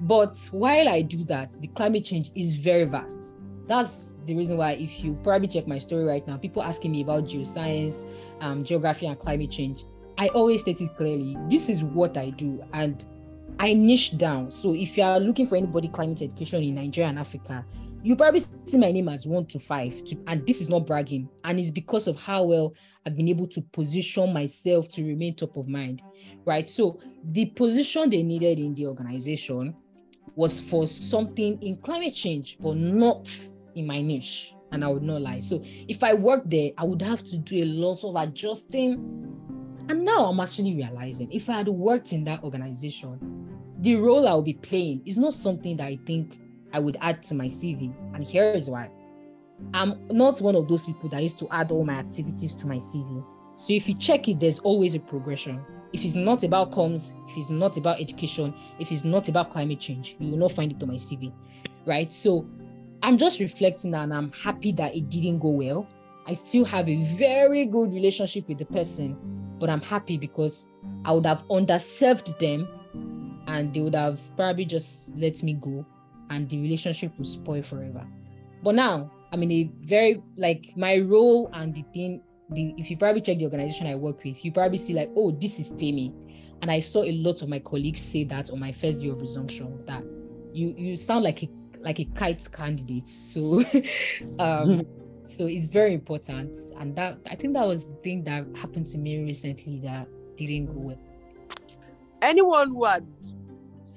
[0.00, 3.36] But while I do that, the climate change is very vast.
[3.66, 7.02] That's the reason why, if you probably check my story right now, people asking me
[7.02, 8.06] about geoscience,
[8.40, 9.84] um, geography, and climate change.
[10.18, 11.36] I always state it clearly.
[11.48, 13.04] This is what I do, and
[13.58, 14.50] I niche down.
[14.50, 17.64] So if you are looking for anybody climate education in Nigeria and Africa,
[18.02, 20.04] you probably see my name as one to five.
[20.04, 21.28] To, and this is not bragging.
[21.44, 22.74] And it's because of how well
[23.06, 26.02] I've been able to position myself to remain top of mind.
[26.44, 26.68] Right.
[26.68, 29.74] So the position they needed in the organization
[30.36, 33.30] was for something in climate change, but not
[33.74, 34.54] in my niche.
[34.72, 35.38] And I would not lie.
[35.38, 39.24] So if I worked there, I would have to do a lot of adjusting
[39.88, 43.43] and now I'm actually realizing if I had worked in that organization,
[43.84, 46.38] the role I'll be playing is not something that I think
[46.72, 47.94] I would add to my CV.
[48.14, 48.90] And here is why
[49.74, 52.78] I'm not one of those people that used to add all my activities to my
[52.78, 53.22] CV.
[53.56, 55.62] So if you check it, there's always a progression.
[55.92, 59.80] If it's not about comms, if it's not about education, if it's not about climate
[59.80, 61.30] change, you will not find it on my CV.
[61.84, 62.10] Right.
[62.10, 62.48] So
[63.02, 65.86] I'm just reflecting and I'm happy that it didn't go well.
[66.26, 69.18] I still have a very good relationship with the person
[69.58, 70.66] but I'm happy because
[71.04, 72.68] I would have underserved them
[73.54, 75.86] and they would have probably just let me go
[76.30, 78.04] and the relationship would spoil forever.
[78.62, 82.96] But now I'm in a very like my role and the thing, the if you
[82.96, 86.12] probably check the organization I work with, you probably see like, oh, this is Temi.
[86.62, 89.20] And I saw a lot of my colleagues say that on my first day of
[89.20, 90.02] resumption that
[90.52, 91.48] you you sound like a
[91.80, 93.06] like a kite candidate.
[93.06, 93.62] So
[94.40, 94.82] um
[95.22, 98.98] so it's very important and that i think that was the thing that happened to
[98.98, 100.98] me recently that didn't go well
[102.20, 103.06] anyone who had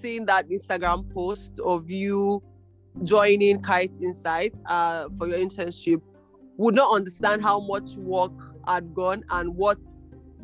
[0.07, 2.41] seen that instagram post of you
[3.03, 6.01] joining kite insight uh, for your internship
[6.55, 8.31] would not understand how much work
[8.65, 9.77] had gone and what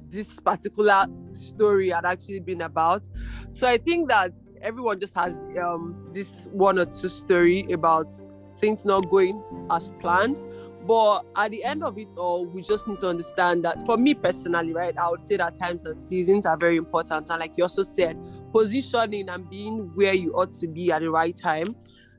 [0.09, 3.07] this particular story had actually been about.
[3.51, 5.33] So i think that everyone just has
[5.65, 8.15] um, this one or two story about
[8.59, 10.37] things not going as planned
[10.85, 14.13] but at the end of it all, we just need to understand that for me
[14.13, 17.29] personally, right, I would say that times and seasons are very important.
[17.29, 18.17] And like you also said,
[18.51, 21.75] positioning and being where you ought to be at the right time,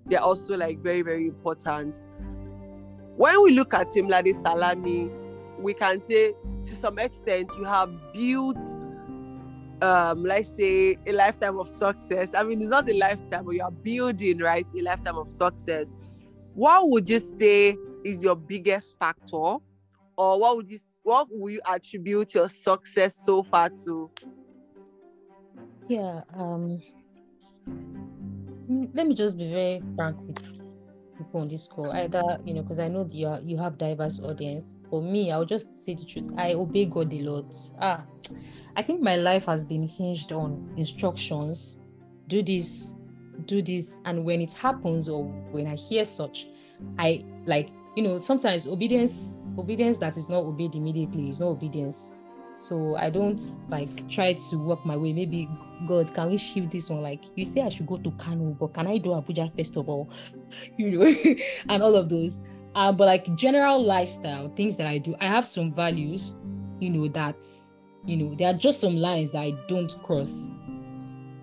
[0.07, 2.00] they're also like very, very important.
[3.16, 5.11] When we look at Temilade Salami,
[5.59, 8.59] we can say to some extent you have built
[9.83, 13.70] um let's say a lifetime of success i mean it's not a lifetime but you're
[13.70, 15.92] building right a lifetime of success
[16.55, 19.56] what would you say is your biggest factor,
[20.16, 24.10] or what would you what would you attribute your success so far to?
[25.88, 26.80] Yeah, um,
[27.68, 30.38] mm, let me just be very frank with
[31.18, 31.90] people on this call.
[31.92, 34.76] Either you know, because I know you are, you have diverse audience.
[34.88, 36.28] For me, I'll just say the truth.
[36.38, 37.54] I obey God a lot.
[37.80, 38.04] Ah,
[38.76, 41.80] I think my life has been hinged on instructions.
[42.28, 42.94] Do this,
[43.44, 46.48] do this, and when it happens or when I hear such,
[46.98, 52.11] I like you know sometimes obedience obedience that is not obeyed immediately is not obedience.
[52.57, 55.12] So i don't like try to work my way.
[55.12, 55.48] Maybe
[55.87, 57.02] god can we shift this one?
[57.02, 60.11] Like you say i should go to kano but can i do abuja festival?
[60.76, 61.14] You know
[61.68, 62.40] and all of those.
[62.74, 66.35] Uh, but like general lifestyle things that i do i have some values
[66.80, 67.37] you know that
[68.04, 70.50] you know there are just some lines that i don't cross.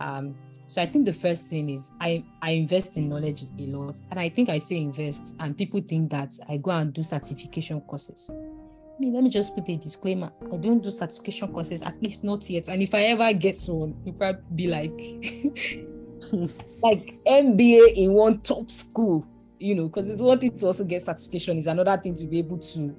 [0.02, 0.36] Um
[0.72, 4.18] So I think the first thing is I I invest in knowledge a lot, and
[4.18, 8.32] I think I say invest, and people think that I go and do certification courses.
[8.32, 12.24] I mean, let me just put a disclaimer: I don't do certification courses, at least
[12.24, 12.70] not yet.
[12.70, 14.98] And if I ever get one, you probably be like,
[16.82, 19.28] like MBA in one top school,
[19.60, 22.40] you know, because it's one thing to also get certification, is another thing to be
[22.40, 22.96] able to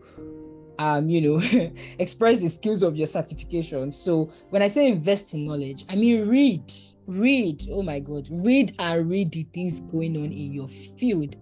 [0.83, 3.93] um, you know, express the skills of your certification.
[3.93, 6.73] So when I say invest in knowledge, I mean read,
[7.07, 7.69] read.
[7.71, 11.37] Oh my God, read and read the things going on in your field,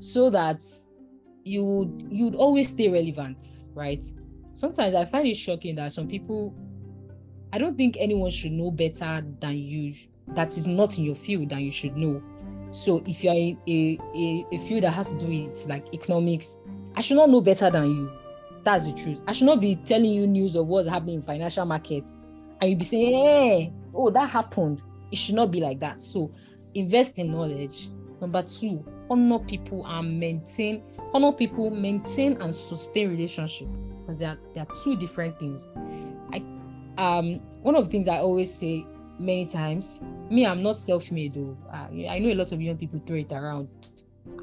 [0.00, 0.64] so that
[1.44, 4.04] you you'd always stay relevant, right?
[4.54, 6.54] Sometimes I find it shocking that some people,
[7.52, 9.94] I don't think anyone should know better than you.
[10.28, 12.22] That is not in your field than you should know.
[12.70, 16.60] So if you're in a, a, a field that has to do with like economics,
[16.94, 18.10] I should not know better than you
[18.64, 19.20] that's the truth.
[19.26, 22.22] I should not be telling you news of what's happening in financial markets
[22.60, 24.82] and you be saying, hey, oh, that happened.
[25.12, 26.00] It should not be like that.
[26.00, 26.32] So
[26.74, 27.88] invest in knowledge.
[28.20, 33.68] Number two, honor people and maintain, honor people, maintain and sustain relationship
[34.00, 35.68] because they are, they are two different things.
[36.32, 36.42] I
[36.96, 38.86] um one of the things I always say
[39.18, 40.00] many times,
[40.30, 41.56] me, I'm not self-made though.
[41.70, 43.68] I know a lot of young people throw it around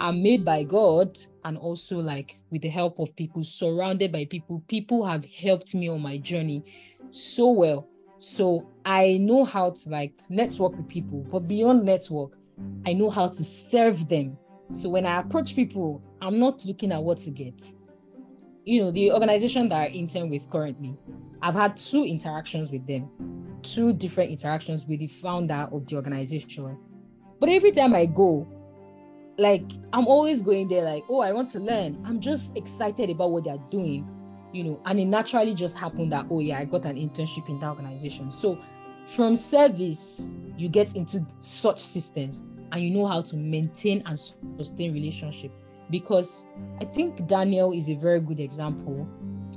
[0.02, 4.64] are made by God and also like with the help of people, surrounded by people.
[4.68, 6.64] People have helped me on my journey
[7.12, 7.88] so well.
[8.18, 12.32] So I know how to like network with people, but beyond network,
[12.88, 14.38] I know how to serve them.
[14.72, 17.72] So when I approach people, I'm not looking at what to get.
[18.66, 20.98] You know, the organization that I intern with currently,
[21.44, 23.08] I've had two interactions with them,
[23.62, 26.76] two different interactions with the founder of the organization.
[27.40, 28.48] But every time I go,
[29.38, 29.64] like
[29.94, 32.02] i'm always going there like oh i want to learn.
[32.06, 34.08] I'm just excited about what they're doing
[34.54, 37.60] you know and it naturally just happened that oh yeah i got an internship in
[37.60, 38.32] that organization.
[38.32, 38.60] So
[39.06, 44.20] from service you get into such systems and you know how to maintain and
[44.58, 45.52] sustain relationship.
[45.90, 46.48] Because
[46.80, 49.08] i think daniel is a very good example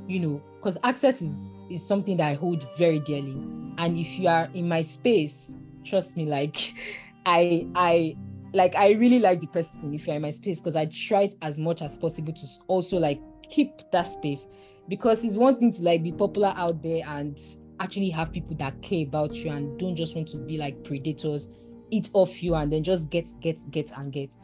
[0.08, 3.36] you know because access is is something that i hold very dearly.
[3.76, 6.72] And if you are in my space trust me like
[7.26, 8.16] i i
[8.54, 11.58] like I really like the person if you're in my space because I tried as
[11.58, 14.46] much as possible to also like keep that space.
[14.88, 17.38] Because it's one thing to like be popular out there and
[17.80, 21.50] actually have people that care about you and don't just want to be like predators
[21.90, 24.34] eat off you and then just get get get and get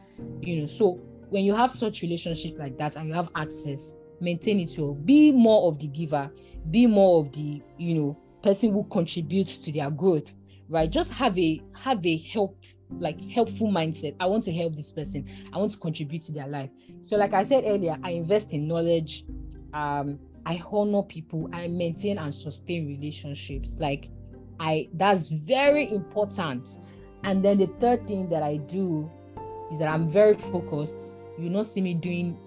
[0.41, 0.65] you know.
[0.65, 4.93] So when you have such relationship like that and you have access maintain it well.
[4.93, 6.31] Be more of the giver.
[6.69, 10.33] Be more of the you know person who contributes to their growth
[10.71, 10.89] right?
[10.89, 12.57] Just have a have a help
[12.89, 14.15] like helpful mindset.
[14.19, 15.27] I want to help this person.
[15.53, 16.69] I want to contribute to their life.
[17.01, 19.25] So like i said earlier i invest in knowledge.
[19.73, 21.49] Um i honor people.
[21.53, 23.75] I maintain and sustain relationships.
[23.79, 24.09] Like
[24.59, 26.77] i that's very important.
[27.23, 29.11] And then the third thing that i do
[29.71, 31.23] is that i'm very focused.
[31.37, 32.37] You not see me doing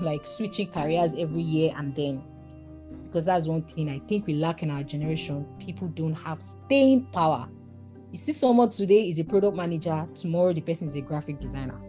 [0.00, 2.22] like switching careers every year and then
[3.14, 5.46] because that's one thing I think we lack in our generation.
[5.60, 7.48] People don't have staying power.
[8.10, 11.80] You see, someone today is a product manager, tomorrow the person is a graphic designer.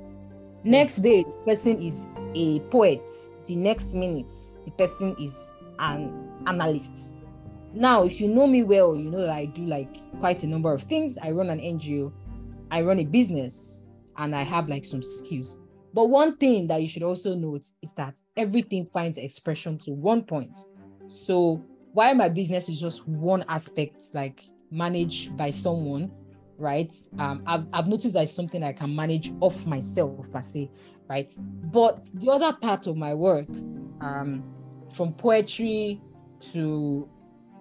[0.63, 3.09] Next day, the person is a poet.
[3.43, 4.31] The next minute,
[4.65, 7.17] the person is an analyst.
[7.73, 10.71] Now, if you know me well, you know that I do like quite a number
[10.71, 11.17] of things.
[11.17, 12.13] I run an NGO,
[12.69, 13.83] I run a business,
[14.17, 15.59] and I have like some skills.
[15.91, 20.21] But one thing that you should also note is that everything finds expression to one
[20.21, 20.59] point.
[21.15, 26.12] So while my business is just one aspect, like managed by someone,
[26.58, 26.93] right?
[27.17, 30.69] Um, I've, I've noticed that it's something I can manage off myself per se,
[31.08, 31.32] right?
[31.71, 33.47] But the other part of my work,
[34.01, 34.43] um,
[34.93, 36.01] from poetry
[36.51, 37.10] to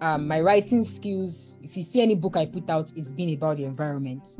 [0.01, 3.57] um, my writing skills, if you see any book I put out, it's been about
[3.57, 4.37] the environment.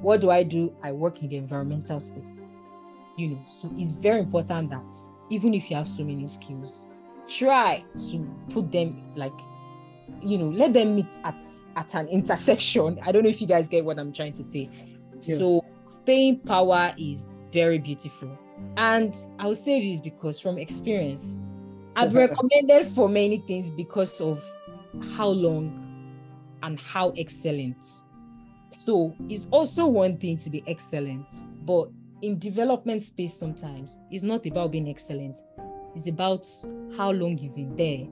[0.00, 0.72] What do I do?
[0.82, 2.46] I work in the environmental space.
[3.16, 4.94] You know, so it's very important that
[5.30, 6.91] even if you have so many skills,
[7.38, 9.32] try to put them like
[10.20, 11.42] you know let them meet at
[11.76, 12.98] at an intersection.
[13.02, 14.68] I don't know if you guys get what i'm trying to say.
[15.20, 15.38] Yeah.
[15.38, 18.36] so staying power is very beautiful.
[18.76, 21.36] And i will say this because from experience
[21.96, 24.44] i've recommended for many things because of
[25.16, 25.78] how long
[26.62, 27.84] and how excellent.
[28.84, 31.26] So it's also one thing to be excellent
[31.64, 31.88] but
[32.22, 35.40] in development space sometimes it's not about being excellent
[35.94, 36.46] it's about
[36.96, 38.06] how long you've been there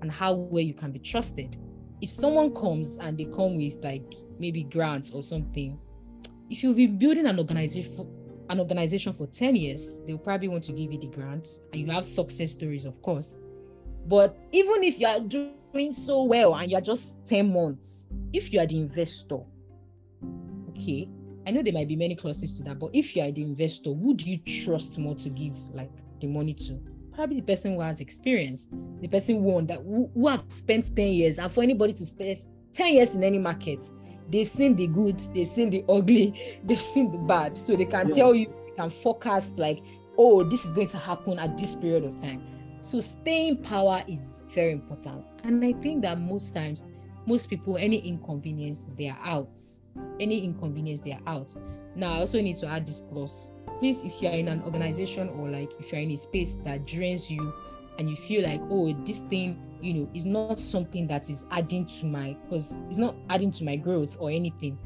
[0.00, 1.56] and how well you can be trusted.
[2.00, 5.78] If someone comes and they come with like maybe grants or something,
[6.50, 8.08] if you've been building an organization for,
[8.50, 11.90] an organization for 10 years, they'll probably want to give you the grants and you
[11.92, 13.38] have success stories, of course.
[14.06, 18.60] But even if you are doing so well and you're just 10 months, if you
[18.60, 19.38] are the investor,
[20.70, 21.08] okay,
[21.46, 23.90] I know there might be many clauses to that, but if you are the investor,
[23.94, 26.80] who do you trust more to give like the money to?
[27.14, 28.68] Probably the person who has experience,
[29.00, 31.38] the person who, won that, who, who have spent 10 years.
[31.38, 32.38] And for anybody to spend
[32.72, 33.90] 10 years in any market,
[34.30, 37.58] they've seen the good, they've seen the ugly, they've seen the bad.
[37.58, 38.14] So they can yeah.
[38.14, 39.82] tell you, they can forecast like,
[40.16, 42.42] oh, this is going to happen at this period of time.
[42.80, 45.26] So staying power is very important.
[45.44, 46.82] And I think that most times,
[47.26, 49.60] most people, any inconvenience, they are out.
[50.18, 51.54] Any inconvenience, they are out.
[51.94, 53.52] Now, I also need to add this clause.
[53.82, 56.86] Please, if you are in an organization or like if you're in a space that
[56.86, 57.52] drains you
[57.98, 61.84] and you feel like, oh, this thing, you know, is not something that is adding
[61.86, 64.78] to my, because it's not adding to my growth or anything,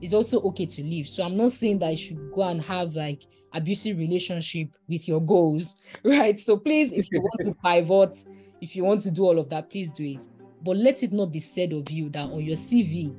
[0.00, 1.06] it's also okay to leave.
[1.06, 3.22] So I'm not saying that you should go and have like
[3.52, 6.36] abusive relationship with your goals, right?
[6.36, 8.24] So please, if you want to pivot,
[8.60, 10.26] if you want to do all of that, please do it.
[10.64, 13.14] But let it not be said of you that on your CV,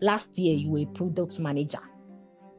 [0.00, 1.80] last year you were a product manager.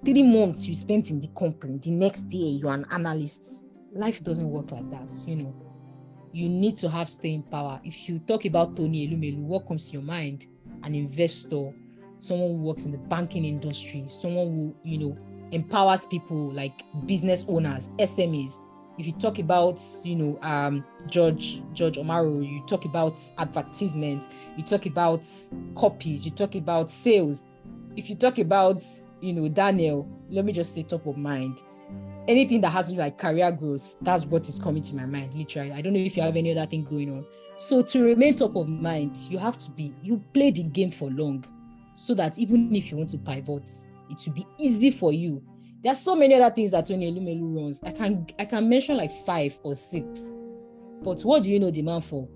[0.06, 3.66] Three months you spent in the company, the next year you're an analyst.
[3.94, 5.56] Life doesn't work like that, you know.
[6.34, 7.80] You need to have staying power.
[7.86, 10.48] If you talk about Tony Elumelu, what comes to your mind?
[10.84, 11.72] An investor,
[12.20, 15.18] someone who works in the banking industry, someone who, you know,
[15.52, 18.60] empowers people like business owners, SMEs.
[18.98, 24.28] If you talk about, you know, um, George George Omaro, you talk about advertisement,
[24.58, 25.24] you talk about
[25.76, 27.48] copies, you talk about sales.
[27.96, 28.84] If you talk about,
[29.24, 31.64] you know, Daniel, let me just say top of mind.
[32.28, 35.34] Anything that has to do like career growth, that's what is coming to my mind,
[35.34, 35.72] literally.
[35.72, 37.26] I don't know if you have any other thing going on.
[37.58, 41.10] So to remain top of mind, you have to be, you play the game for
[41.10, 41.46] long
[41.96, 43.72] so that even if you want to pivot,
[44.10, 45.42] it will be easy for you.
[45.82, 47.84] There are so many other things that Tony Elumelu runs.
[47.84, 50.34] I can I can mention like five or six.
[51.02, 52.28] But what do you know the man for?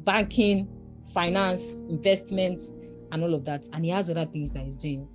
[0.00, 0.68] Banking,
[1.14, 2.62] finance, investment,
[3.12, 3.68] and all of that.
[3.72, 5.08] And he has other things that he's doing.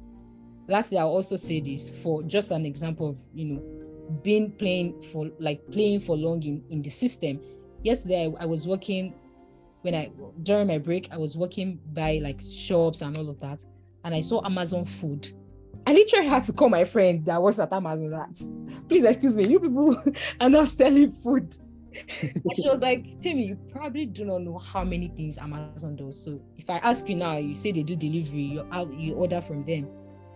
[0.68, 5.30] Lastly, I'll also say this for just an example of you know being playing for
[5.40, 7.40] like playing for long in, in the system.
[7.84, 9.14] Yesterday I, I was working
[9.82, 10.12] when I
[10.44, 13.64] during my break, I was working by like shops and all of that,
[14.04, 15.32] and I saw Amazon food
[15.88, 19.48] I literally had to call my friend that was at Amazon that, please excuse me,
[19.48, 20.02] you people
[20.42, 21.56] are not selling food.
[22.22, 26.22] and she was like, Temi, you probably do not know how many things Amazon does.
[26.22, 29.64] So if I ask you now, you say they do delivery, you you order from
[29.64, 29.88] them.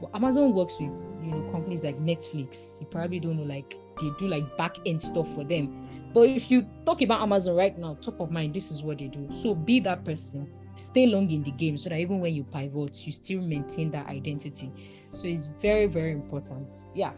[0.02, 0.92] But Amazon works with
[1.22, 2.80] you know companies like Netflix.
[2.80, 5.88] You probably don't know like they do like back end stuff for them.
[6.14, 9.08] But if you talk about Amazon right now, top of mind, this is what they
[9.08, 9.30] do.
[9.34, 13.06] So be that person stay long in the game so that even when you pivot,
[13.06, 14.72] you still maintain that identity.
[15.12, 16.74] So it's very, very important.
[16.96, 17.14] Yeah.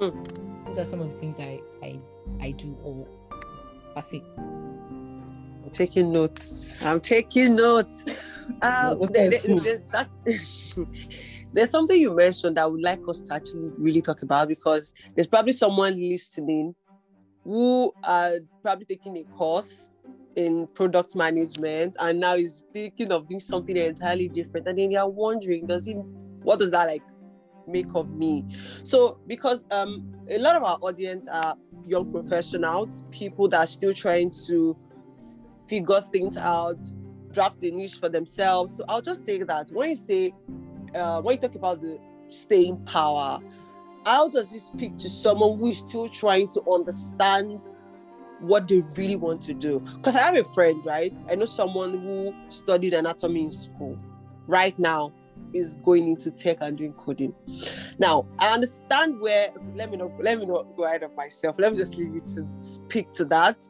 [0.00, 0.66] Mm.
[0.66, 1.98] These are some of the things I I
[2.40, 3.06] I do or
[3.94, 4.22] pass it.
[4.36, 6.74] I'm taking notes.
[6.82, 8.04] I'm taking notes.
[8.60, 10.10] Uh, there, there, there's, that,
[11.54, 14.92] there's something you mentioned that I would like us to actually really talk about because
[15.14, 16.74] there's probably someone listening
[17.44, 18.32] who are
[18.62, 19.88] probably taking a course
[20.36, 24.96] in product management and now he's thinking of doing something entirely different and then they
[24.96, 25.94] are wondering does he
[26.42, 27.04] what does that like
[27.66, 28.44] make of me?
[28.82, 31.54] So because um a lot of our audience are
[31.86, 34.76] young professionals people that are still trying to
[35.68, 36.78] figure things out
[37.32, 38.76] draft a niche for themselves.
[38.76, 40.32] So i'll just say that when you say
[40.94, 43.40] uh, when you talk about the staying power
[44.04, 47.64] how does this speak to someone who is still trying to understand
[48.40, 49.80] what they really want to do.
[49.80, 51.18] Because I have a friend, right?
[51.30, 53.96] I know someone who studied anatomy in school.
[54.46, 55.12] Right now,
[55.54, 57.34] is going into tech and doing coding.
[57.98, 59.48] Now, I understand where.
[59.74, 61.56] Let me not let me not go ahead of myself.
[61.58, 63.66] Let me just leave you to speak to that.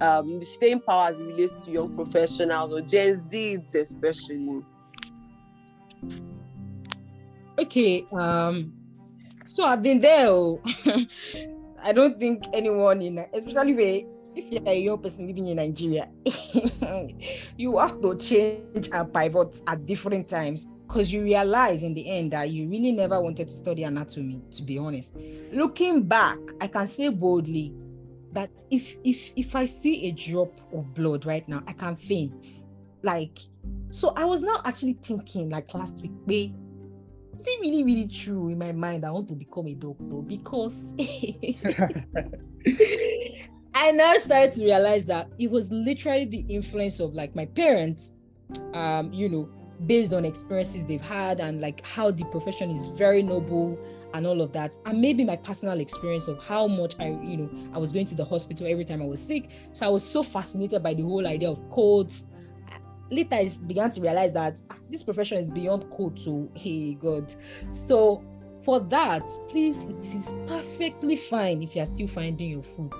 [0.00, 4.62] Um, the staying power as it relates to young professionals or Gen Zs especially.
[7.58, 8.06] Okay.
[8.12, 8.72] Um.
[9.44, 10.28] So I've been there.
[10.28, 10.60] Oh.
[11.82, 14.00] I don't think anyone in, especially where
[14.36, 16.08] if you're a young person living in Nigeria,
[17.56, 22.32] you have to change and pivot at different times because you realize in the end
[22.32, 25.14] that you really never wanted to study anatomy, to be honest.
[25.52, 27.74] Looking back, I can say boldly
[28.32, 32.46] that if if if I see a drop of blood right now, I can faint.
[33.02, 33.38] Like,
[33.90, 36.12] so I was now actually thinking like last week,
[37.38, 39.04] is it really, really true in my mind?
[39.04, 40.94] I want to become a doctor because
[43.74, 48.12] I now started to realize that it was literally the influence of like my parents,
[48.72, 49.48] um, you know,
[49.86, 53.78] based on experiences they've had and like how the profession is very noble
[54.14, 57.50] and all of that and maybe my personal experience of how much i you know
[57.74, 60.22] i was going to the hospital every time i was sick so i was so
[60.22, 62.26] fascinated by the whole idea of codes
[63.10, 67.34] later I began to realize that ah, this profession is beyond code to hey God.
[67.68, 68.24] So
[68.64, 72.94] for that, please, it is perfectly fine if you are still finding your foot.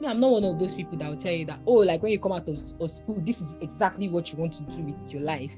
[0.00, 2.12] Me, I'm not one of those people that will tell you that, oh, like when
[2.12, 5.12] you come out of, of school, this is exactly what you want to do with
[5.12, 5.50] your life.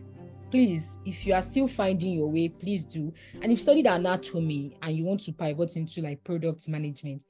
[0.51, 3.13] Please, if you are still finding your way, please do.
[3.35, 7.25] And if you studied anatomy and you want to pivot into like product management,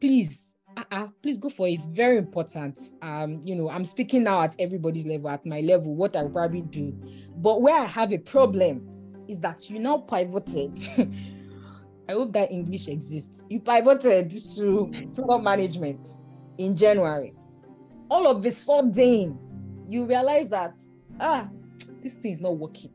[0.00, 1.74] please uh-uh, please go for it.
[1.74, 2.78] It's very important.
[3.02, 6.62] Um, you know, I'm speaking now at everybody's level, at my level, what I probably
[6.62, 6.92] do.
[7.36, 8.86] But where I have a problem
[9.28, 10.78] is that you now pivoted.
[12.08, 13.44] I hope that English exists.
[13.48, 16.18] You pivoted to product management
[16.58, 17.34] in January.
[18.08, 19.38] All of a sudden,
[19.84, 20.74] you realize that
[21.20, 21.48] ah,
[22.02, 22.90] this thing is not working.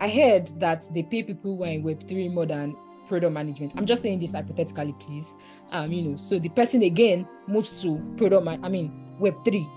[0.00, 2.76] I heard that they pay people who are in Web3 more than
[3.06, 3.74] product management.
[3.76, 5.32] I'm just saying this hypothetically, please.
[5.72, 9.68] Um, you know, so the person again moves to product, ma- I mean, Web three,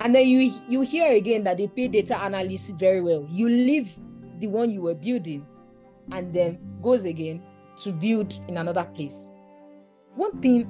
[0.00, 3.26] and then you you hear again that they pay data analysts very well.
[3.30, 3.96] You leave
[4.38, 5.46] the one you were building,
[6.12, 7.42] and then goes again
[7.82, 9.30] to build in another place.
[10.16, 10.68] One thing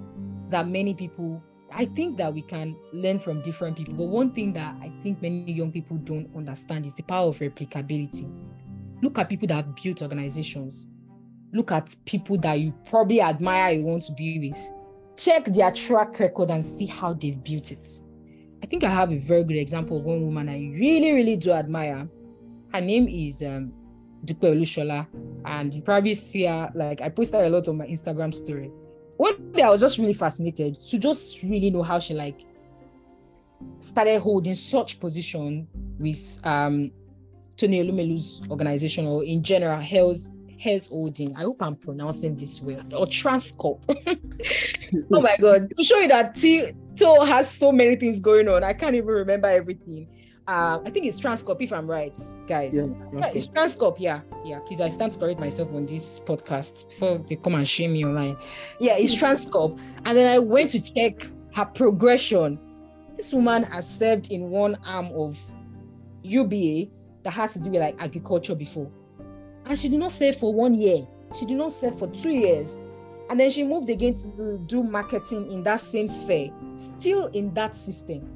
[0.51, 1.43] that many people,
[1.73, 5.21] I think that we can learn from different people, but one thing that I think
[5.21, 8.31] many young people don't understand is the power of replicability.
[9.03, 10.87] Look at people that have built organizations
[11.55, 14.71] look at people that you probably admire, you want to be with.
[15.17, 17.89] Check their track record and see how they've built it.
[18.63, 21.53] I think I have a very good example of one woman I really, really do
[21.53, 22.09] admire.
[22.73, 23.73] Her name is um,
[24.25, 25.07] Dupe Olusola,
[25.45, 26.71] and you probably see her.
[26.75, 28.71] Like I posted a lot on my Instagram story.
[29.17, 32.45] One day I was just really fascinated to just really know how she like
[33.79, 35.69] started holding such position
[36.01, 36.91] with um
[37.57, 40.27] Tony Elumelu's organization or in general Health
[40.65, 41.37] Heirs Holding.
[41.37, 42.81] I hope I'm pronouncing this well.
[42.95, 43.81] Or Transcorp.
[45.13, 45.71] oh my god.
[45.77, 48.65] To show you that T To has so many things going on.
[48.65, 50.09] I can't even remember everything.
[50.47, 52.75] Uh, I think it's Transcorp if I'm right, guys.
[52.75, 53.97] Yeah, yeah it's Transcorp.
[53.99, 54.61] Yeah, yeah.
[54.61, 58.05] Because I stand to correct myself on this podcast before they come and shame me
[58.05, 58.37] online.
[58.79, 59.79] Yeah, it's Transcorp.
[60.05, 62.59] And then I went to check her progression.
[63.17, 65.39] This woman has served in one arm of
[66.23, 66.89] UBA
[67.23, 68.91] that had to do with like agriculture before.
[69.67, 71.07] And she did not serve for one year.
[71.39, 72.77] She did not serve for two years.
[73.31, 77.75] And then she moved again to do marketing in that same sphere, still in that
[77.75, 78.31] system.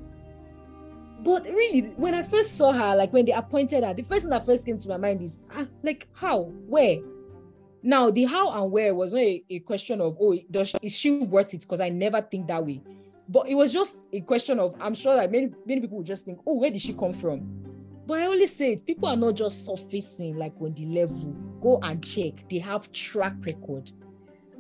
[1.20, 4.30] But really, when I first saw her, like when they appointed her, the first thing
[4.30, 6.98] that first came to my mind is, ah, like how, where?
[7.82, 10.92] Now, the how and where was not a, a question of, oh, does she, is
[10.92, 11.60] she worth it?
[11.62, 12.82] Because I never think that way.
[13.28, 16.24] But it was just a question of, I'm sure that many many people would just
[16.24, 17.68] think, oh, where did she come from?
[18.08, 21.36] But I always say it, people are not just surfacing like on the level.
[21.60, 22.48] Go and check.
[22.48, 23.92] They have track record.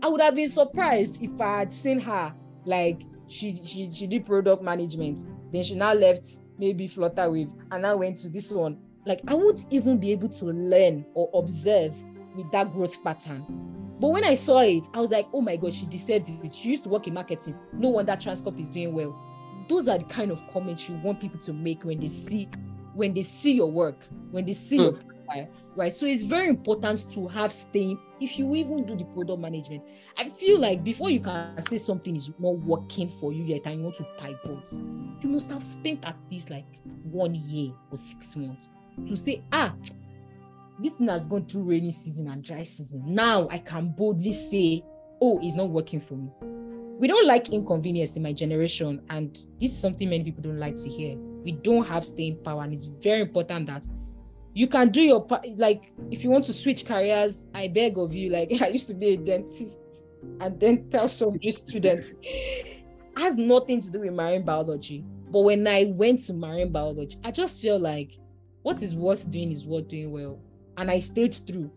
[0.02, 2.34] I would have been surprised if I had seen her
[2.66, 7.96] like she she she did product management, then she now left maybe Flutterwave and now
[7.96, 8.76] went to this one.
[9.06, 11.94] Like I wouldn't even be able to learn or observe
[12.36, 13.46] with that growth pattern.
[13.98, 16.52] But when I saw it, I was like, oh my god, she deserves it.
[16.52, 17.56] She used to work in marketing.
[17.72, 19.18] No wonder Transcorp is doing well.
[19.70, 22.46] Those are the kind of comments you want people to make when they see
[22.98, 24.82] when they see your work, when they see mm.
[24.82, 25.94] your profile, right?
[25.94, 27.96] So it's very important to have staying.
[28.20, 29.84] If you even do the product management,
[30.16, 33.76] I feel like before you can say something is not working for you yet and
[33.76, 34.72] you want to pivot,
[35.22, 36.66] you must have spent at least like
[37.04, 38.68] one year or six months
[39.06, 39.72] to say, ah,
[40.80, 43.04] this thing has gone through rainy season and dry season.
[43.06, 44.82] Now I can boldly say,
[45.22, 46.32] oh, it's not working for me.
[46.98, 50.76] We don't like inconvenience in my generation, and this is something many people don't like
[50.78, 51.16] to hear
[51.48, 53.88] we don't have staying power and it's very important that
[54.52, 55.26] you can do your
[55.56, 58.92] like if you want to switch careers i beg of you like i used to
[58.92, 59.80] be a dentist
[60.40, 62.12] and then tell some students
[63.16, 65.06] has nothing to do with marine biology.
[65.30, 68.18] But when i went to marine biology i just feel like
[68.60, 70.38] what is worth doing is worth doing well.
[70.76, 71.70] And i stayed through.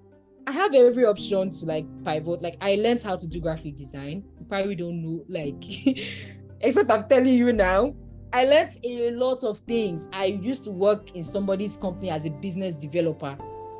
[0.47, 2.41] I have every option to like pivot.
[2.41, 4.25] Like i learned how to do graphic design.
[4.37, 5.63] You probably don't know like
[6.59, 7.93] except i'm telling you now
[8.33, 10.07] I learned a lot of things.
[10.13, 13.37] I used to work in somebody's company as a business developer,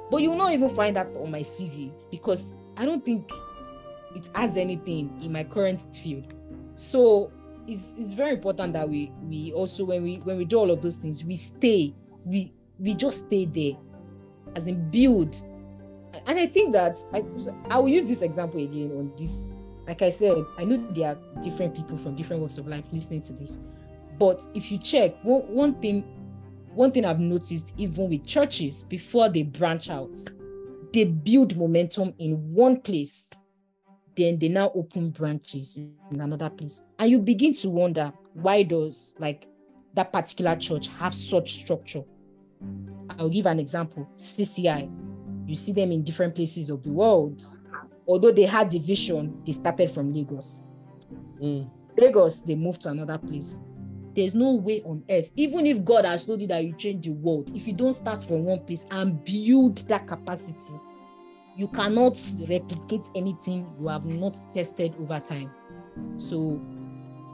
[0.10, 3.32] but you will not even find that on my CV because I don't think
[4.14, 6.34] it has anything in my current field.
[6.76, 7.32] So
[7.66, 10.82] it's, it's very important that we we also when we when we do all of
[10.82, 11.93] those things, we stay,
[12.26, 13.78] we we just stay there,
[14.58, 15.34] as in build.
[16.28, 17.24] And I think that I
[17.74, 19.54] I will use this example again on this.
[19.88, 23.22] Like I said, I know there are different people from different walks of life listening
[23.24, 23.60] to this
[24.22, 26.04] but if you check, one, one thing,
[26.76, 30.16] one thing I've noticed, even with churches, before they branch out,
[30.94, 33.32] they build momentum in one place,
[34.16, 36.84] then they now open branches in another place.
[37.00, 39.48] And you begin to wonder why does like
[39.96, 42.04] that particular church have such structure?
[43.18, 44.08] I'll give an example.
[44.14, 47.44] CCI, you see them in different places of the world,
[48.08, 50.68] although they had the vision, they started from Lagos.
[51.42, 51.72] Mm.
[51.98, 53.62] Lagos, they moved to another place.
[54.14, 57.14] There's no way on earth, even if God has told you that you change the
[57.14, 60.74] world, if you don't start from one place and build that capacity,
[61.55, 65.51] you cannot replicate anything you have not tested over time.
[66.16, 66.62] So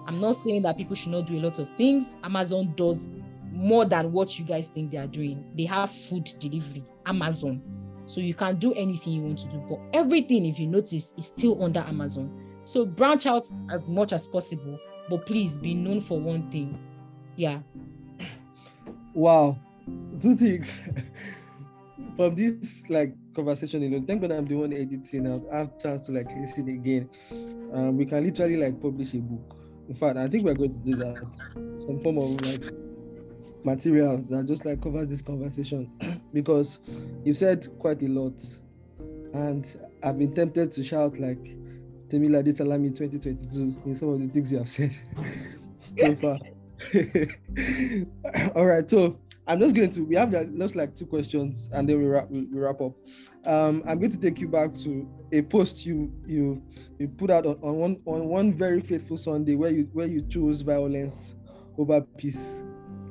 [0.08, 2.18] I'm not saying that people should not do a lot of things.
[2.24, 3.10] Amazon does
[3.52, 5.44] more than what you guys think they are doing.
[5.56, 7.62] They have food delivery, Amazon.
[8.06, 9.64] So you can do anything you want to do.
[9.68, 12.32] But everything, if you notice, is still under Amazon.
[12.66, 14.80] So branch out as much as possible,
[15.10, 16.80] but please be known for one thing.
[17.36, 17.60] Yeah.
[19.14, 19.58] Wow.
[20.20, 20.80] Two things.
[22.16, 25.28] From this like conversation alone, thank God I'm the one editing.
[25.52, 27.10] I have chance to like listen again.
[27.74, 29.56] Um, we can literally like publish a book.
[29.88, 31.18] In fact, I think we're going to do that.
[31.80, 32.74] Some form of like
[33.64, 35.92] material that just like covers this conversation
[36.34, 36.80] because
[37.24, 38.42] you said quite a lot
[39.34, 41.56] and I've been tempted to shout like
[42.10, 44.96] Temilade Salami 2022 in some of the things you have said
[45.82, 46.38] so far.
[48.56, 51.88] All right, so I'm just going to we have that just like two questions and
[51.88, 52.94] then we wrap we, we wrap up.
[53.46, 56.62] Um, I'm going to take you back to a post you you
[57.00, 60.22] you put out on, on one on one very faithful Sunday where you where you
[60.24, 61.36] chose violence
[61.78, 62.62] over peace.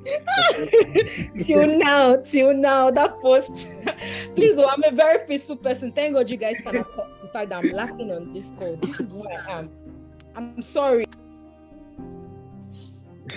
[1.42, 3.68] till now, till now, that post.
[4.34, 5.92] Please, oh, I'm a very peaceful person.
[5.92, 8.76] Thank God you guys cannot talk the fact I'm laughing on this call.
[8.76, 9.68] This is who I am.
[10.34, 11.06] I'm sorry.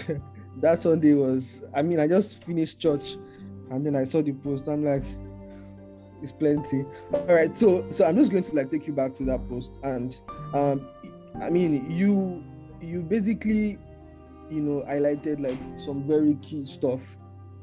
[0.57, 3.17] that Sunday was, I mean, I just finished church
[3.72, 4.67] and then I saw the post.
[4.67, 5.03] I'm like,
[6.22, 6.86] it's plenty.
[7.13, 9.74] All right, so so I'm just going to like take you back to that post.
[9.84, 10.20] And
[10.53, 10.88] um
[11.41, 12.43] I mean you
[12.82, 13.78] you basically
[14.50, 17.18] you know highlighted like some very key stuff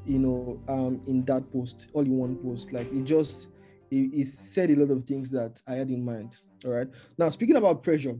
[0.05, 2.73] you know um in that post all in one post.
[2.73, 3.49] Like it just
[3.91, 6.89] it, it said a lot of things that i had in mind all right?
[7.19, 8.17] Now speaking about pressure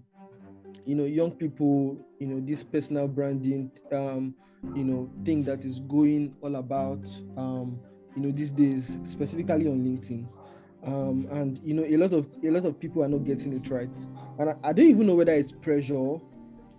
[0.85, 4.35] you know young people you know this personal branding um
[4.75, 7.07] you know thing that is going all about
[7.37, 7.81] um
[8.15, 10.29] you know these days specifically on linkedin.
[10.87, 13.71] Um and you know a lot of a lot of people are not getting it
[13.71, 13.97] right.
[14.39, 16.19] And I, I don't even know whether it's pressure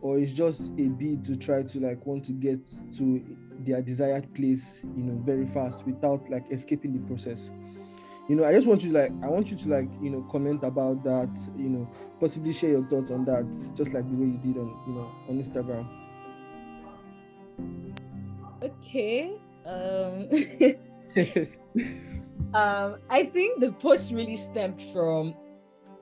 [0.01, 3.23] or it's just a bid to try to like want to get to
[3.59, 7.51] their desired place you know very fast without like escaping the process.
[8.29, 10.61] You know i just want you like i want you to like you know comment
[10.63, 11.89] about that you know
[12.19, 15.09] possibly share your thoughts on that just like the way you did on you know
[15.29, 15.87] on instagram.
[18.61, 19.31] Okay
[19.65, 20.27] um
[22.53, 25.33] um i think the post really stemmed from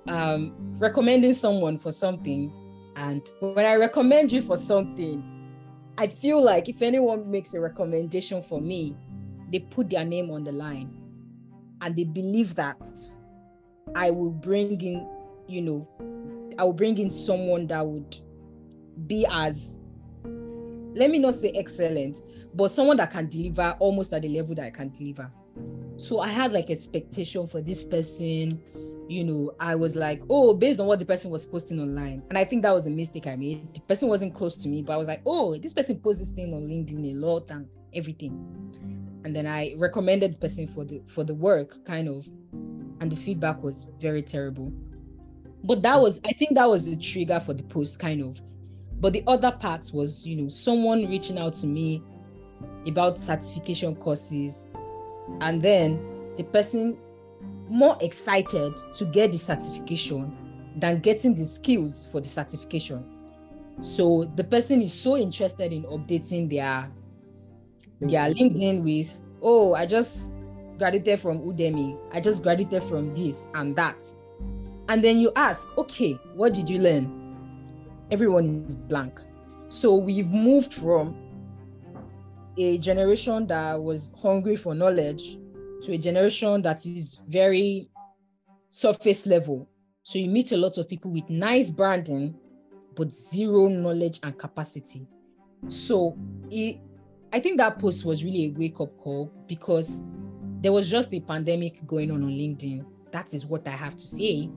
[0.08, 2.52] um recommending someone for something
[2.96, 5.24] and when I recommend you for something,
[5.98, 8.96] I feel like if anyone makes a recommendation for me,
[9.52, 10.94] they put their name on the line
[11.82, 12.86] and they believe that
[13.96, 15.08] I will bring in,
[15.48, 15.88] you know,
[16.58, 18.18] I will bring in someone that would
[19.08, 19.78] be as,
[20.24, 22.22] let me not say excellent,
[22.54, 25.30] but someone that can deliver almost at the level that I can deliver.
[25.98, 28.62] So I had like expectation for this person
[29.08, 32.24] you know, I was like, oh, based on what the person was posting online.
[32.30, 33.74] And I think that was a mistake I made.
[33.74, 36.32] The person wasn't close to me, but I was like, oh, this person posts this
[36.32, 38.34] thing on LinkedIn a lot and everything.
[39.24, 42.28] And then I recommended the person for the for the work, kind of,
[43.00, 44.72] and the feedback was very terrible.
[45.64, 48.40] But that was, I think that was the trigger for the post, kind of.
[49.00, 52.04] But the other part was, you know, someone reaching out to me
[52.88, 54.68] about certification courses.
[55.42, 56.00] And then
[56.38, 56.98] the person
[57.70, 60.36] more excited to get the certification
[60.78, 63.04] than getting the skills for the certification.
[63.82, 66.92] So the person is so interested in updating their
[68.02, 70.36] their LinkedIn with, oh, I just
[70.78, 74.04] graduated from Udemy, I just graduated from this and that.
[74.90, 77.10] And then you ask, okay, what did you learn?
[78.12, 79.20] Everyone is blank.
[79.70, 81.16] So we've moved from
[82.58, 85.38] a generation that was hungry for knowledge
[85.86, 87.90] to a generation that is very
[88.72, 89.70] surface level.
[90.04, 92.36] So you meet a lot of people with nice branding,
[92.96, 95.08] but zero knowledge and capacity.
[95.70, 96.18] So
[96.50, 96.80] it,
[97.34, 100.04] I think that post was really a wake up call because
[100.62, 102.86] there was just a pandemic going on on LinkedIn.
[103.12, 104.50] That is what I have to say.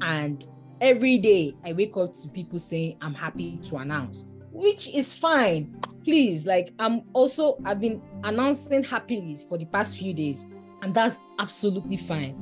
[0.00, 0.46] And
[0.80, 5.80] every day I wake up to people saying, I'm happy to announce, which is fine.
[6.04, 10.46] Please, like, I'm also, I've been announcing happily for the past few days
[10.82, 12.34] and that's absolutely fine.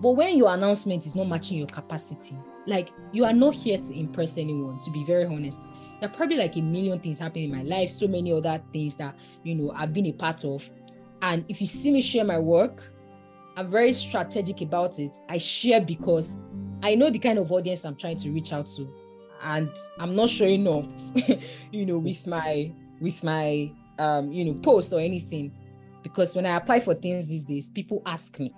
[0.00, 2.36] But when your announcement is not matching your capacity,
[2.66, 5.60] like you are not here to impress anyone, to be very honest.
[6.00, 8.94] There are probably like a million things happening in my life, so many other things
[8.96, 10.68] that you know I've been a part of.
[11.22, 12.84] And if you see me share my work,
[13.56, 15.16] I'm very strategic about it.
[15.28, 16.38] I share because
[16.82, 18.88] I know the kind of audience I'm trying to reach out to,
[19.42, 20.86] and I'm not showing off,
[21.72, 22.70] you know, with my
[23.00, 25.52] with my um, you know, post or anything.
[26.02, 28.54] Because when I apply for things these days, people ask me.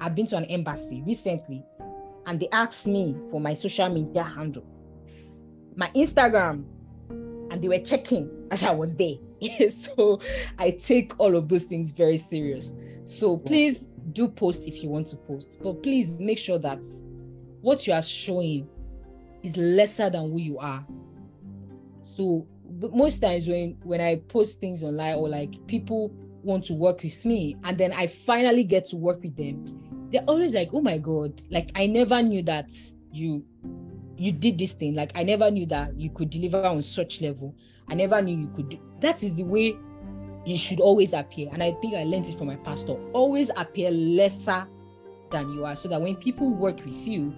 [0.00, 1.62] I've been to an embassy recently,
[2.26, 4.64] and they asked me for my social media handle,
[5.76, 6.64] my Instagram,
[7.50, 9.16] and they were checking as I was there.
[9.70, 10.20] so
[10.58, 12.74] I take all of those things very serious.
[13.04, 16.80] So please do post if you want to post, but please make sure that
[17.60, 18.68] what you are showing
[19.42, 20.84] is lesser than who you are.
[22.02, 22.46] So
[22.92, 27.24] most times when when I post things online or like people want to work with
[27.24, 29.64] me and then I finally get to work with them,
[30.10, 32.70] they're always like, "Oh my god, like I never knew that
[33.12, 33.44] you
[34.16, 34.94] you did this thing.
[34.94, 37.54] Like I never knew that you could deliver on such level.
[37.88, 39.76] I never knew you could do that is the way
[40.44, 41.48] you should always appear.
[41.52, 42.92] And I think I learned it from my pastor.
[43.12, 44.66] Always appear lesser
[45.30, 47.34] than you are so that when people work with you,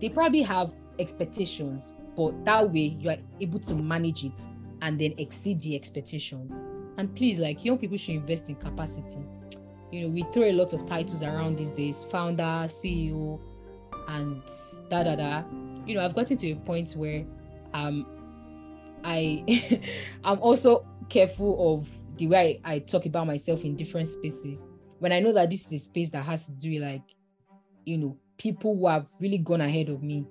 [0.00, 4.40] they probably have expectations, but that way you are able to manage it
[4.82, 6.52] and then exceed the expectations.
[6.98, 9.18] And please, like young people should invest in capacity.
[9.90, 13.40] You know, we throw a lot of titles around these days founder, CEO,
[14.08, 14.42] and
[14.88, 15.42] da da da.
[15.86, 17.24] You know, I've gotten to a point where
[17.74, 18.06] um
[19.04, 19.80] I
[20.24, 24.66] I'm also careful of the way I, I talk about myself in different spaces.
[24.98, 27.02] When I know that this is a space that has to do like,
[27.84, 30.26] you know, people who have really gone ahead of me.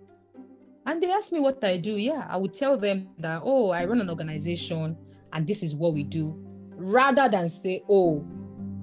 [0.85, 1.97] And they ask me what I do.
[1.97, 4.97] Yeah, I would tell them that, oh, I run an organization
[5.33, 6.37] and this is what we do,
[6.81, 8.25] rather than say, oh,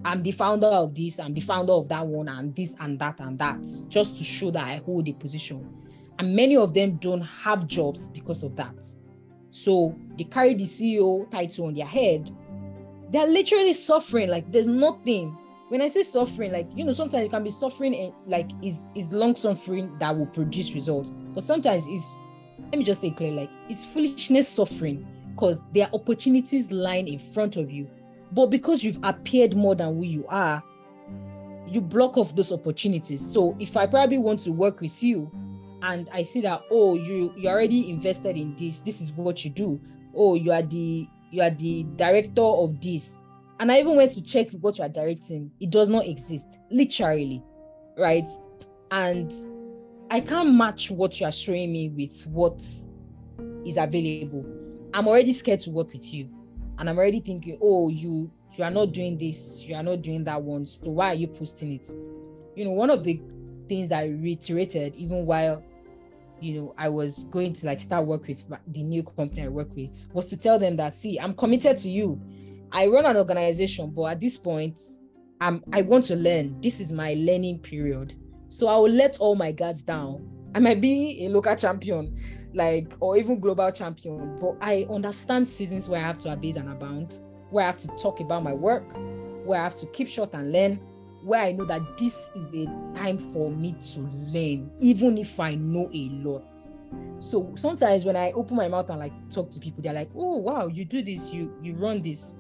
[0.05, 3.21] I'm the founder of this, I'm the founder of that one, and this and that
[3.21, 5.69] and that, just to show that I hold a position.
[6.19, 8.75] And many of them don't have jobs because of that.
[9.51, 12.31] So they carry the CEO title on their head.
[13.11, 14.29] They're literally suffering.
[14.29, 15.37] Like there's nothing.
[15.69, 18.89] When I say suffering, like you know, sometimes you can be suffering and like is
[18.95, 21.13] is long suffering that will produce results.
[21.35, 22.17] But sometimes it's
[22.71, 25.07] let me just say clear, like it's foolishness suffering
[25.39, 27.89] because there are opportunities lying in front of you.
[28.33, 30.63] But because you've appeared more than who you are,
[31.69, 33.25] you block off those opportunities.
[33.25, 35.31] So if I probably want to work with you,
[35.81, 39.51] and I see that oh you you already invested in this this is what you
[39.51, 39.81] do.
[40.13, 43.17] Oh you are the you are the director of this.
[43.61, 45.53] And I even went to check what you are directing.
[45.61, 47.45] It does not exist literally
[47.97, 48.29] right?
[48.91, 49.33] And
[50.11, 52.61] I can't match what you are showing me with what
[53.65, 54.58] is available
[54.99, 56.29] I'm already scared to work with you
[56.79, 60.25] and I'm already thinking oh you you are not doing this you are not doing
[60.25, 61.89] that one so why are you posting it
[62.57, 63.23] you know one of the
[63.69, 65.63] things I reiterated even while
[66.41, 69.75] you know I was going to like start work with the new company I work
[69.77, 72.21] with was to tell them that see I'm committed to you.
[72.73, 74.81] I run an organization, but at this point,
[75.41, 76.61] I'm I want to learn.
[76.61, 78.15] This is my learning period.
[78.49, 80.29] So I will let all my guards down.
[80.55, 82.19] I might be a local champion,
[82.55, 86.69] like or even global champion, but I understand seasons where I have to abase and
[86.69, 87.21] abound,
[87.51, 88.85] where I have to talk about my work,
[89.45, 90.81] where I have to keep short and learn,
[91.23, 95.55] where I know that this is a time for me to learn, even if I
[95.55, 96.55] know a lot.
[97.19, 100.37] So sometimes when I open my mouth and like talk to people, they're like, "Oh
[100.37, 102.37] wow, you do this, you you run this,"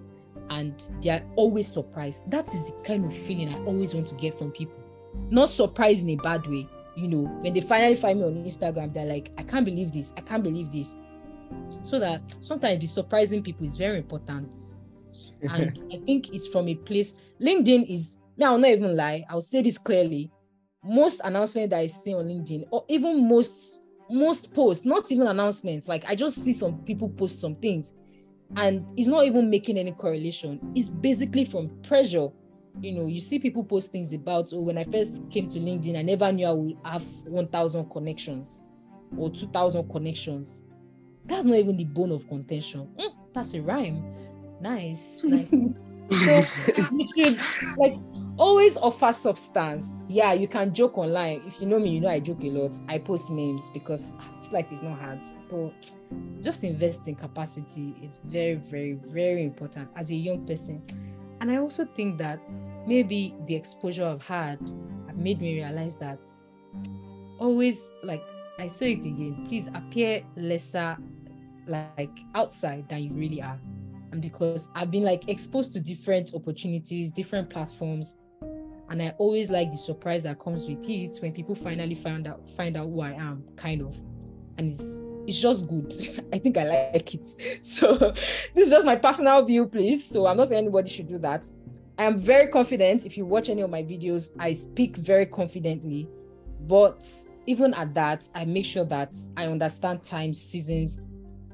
[0.50, 2.30] and they are always surprised.
[2.30, 4.78] That is the kind of feeling I always want to get from people.
[5.30, 6.68] Not surprised in a bad way,
[6.98, 7.28] you know.
[7.40, 10.12] When they finally find me on Instagram, they're like, "I can't believe this!
[10.16, 10.96] I can't believe this."
[11.82, 14.52] So that sometimes the surprising people is very important,
[15.42, 17.14] and I think it's from a place.
[17.40, 19.24] LinkedIn is now I'll not even lie.
[19.28, 20.30] I'll say this clearly.
[20.84, 23.80] Most announcements that I see on LinkedIn, or even most
[24.10, 27.92] most posts, not even announcements, like I just see some people post some things,
[28.56, 30.60] and it's not even making any correlation.
[30.74, 32.28] It's basically from pressure.
[32.80, 35.98] You know, you see people post things about, oh, when I first came to LinkedIn,
[35.98, 38.60] I never knew I would have 1,000 connections
[39.16, 40.62] or 2,000 connections.
[41.24, 42.88] That's not even the bone of contention.
[42.98, 44.02] Mm, that's a rhyme.
[44.60, 45.50] Nice, nice.
[45.50, 46.42] so
[47.78, 47.94] like
[48.38, 50.06] always offer substance.
[50.08, 51.42] Yeah, you can joke online.
[51.46, 52.74] If you know me, you know I joke a lot.
[52.88, 55.20] I post memes because it's life is not hard.
[55.50, 55.72] But
[56.40, 60.82] just invest in capacity is very, very, very important as a young person.
[61.40, 62.40] And I also think that
[62.86, 64.58] maybe the exposure I've had
[65.14, 66.18] made me realize that
[67.38, 68.22] always like
[68.58, 70.96] I say it again, please appear lesser
[71.66, 73.58] like outside than you really are.
[74.10, 78.16] And because I've been like exposed to different opportunities, different platforms,
[78.90, 82.48] and I always like the surprise that comes with it when people finally find out
[82.56, 83.94] find out who I am, kind of,
[84.56, 85.92] and it's it's just good.
[86.32, 87.28] I think I like it.
[87.62, 90.08] So this is just my personal view, please.
[90.08, 91.46] So I'm not saying anybody should do that.
[91.98, 93.04] I am very confident.
[93.04, 96.08] If you watch any of my videos, I speak very confidently,
[96.62, 97.04] but
[97.46, 101.00] even at that, I make sure that I understand times, seasons.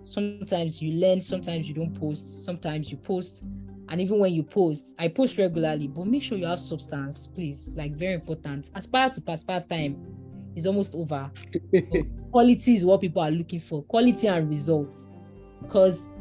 [0.04, 3.44] Sometimes you learn, sometimes you don't post, sometimes you post.
[3.88, 7.74] And even when you post, I post regularly, but make sure you have substance, please.
[7.76, 8.70] Like very important.
[8.74, 10.23] Aspire to perspire time
[10.54, 11.30] is almost over.
[12.30, 13.82] quality is what people are looking for.
[13.84, 15.10] Quality and results.
[15.62, 16.12] Because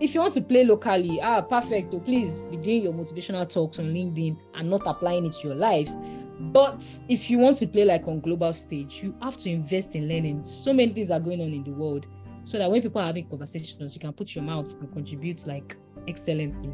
[0.00, 1.92] if you want to play locally, ah, perfect.
[1.92, 5.56] Oh, please be doing your motivational talks on LinkedIn and not applying it to your
[5.56, 5.94] lives.
[6.40, 10.08] But if you want to play like on global stage, you have to invest in
[10.08, 10.44] learning.
[10.44, 12.06] So many things are going on in the world,
[12.44, 15.76] so that when people are having conversations, you can put your mouth and contribute like
[16.06, 16.72] excellently.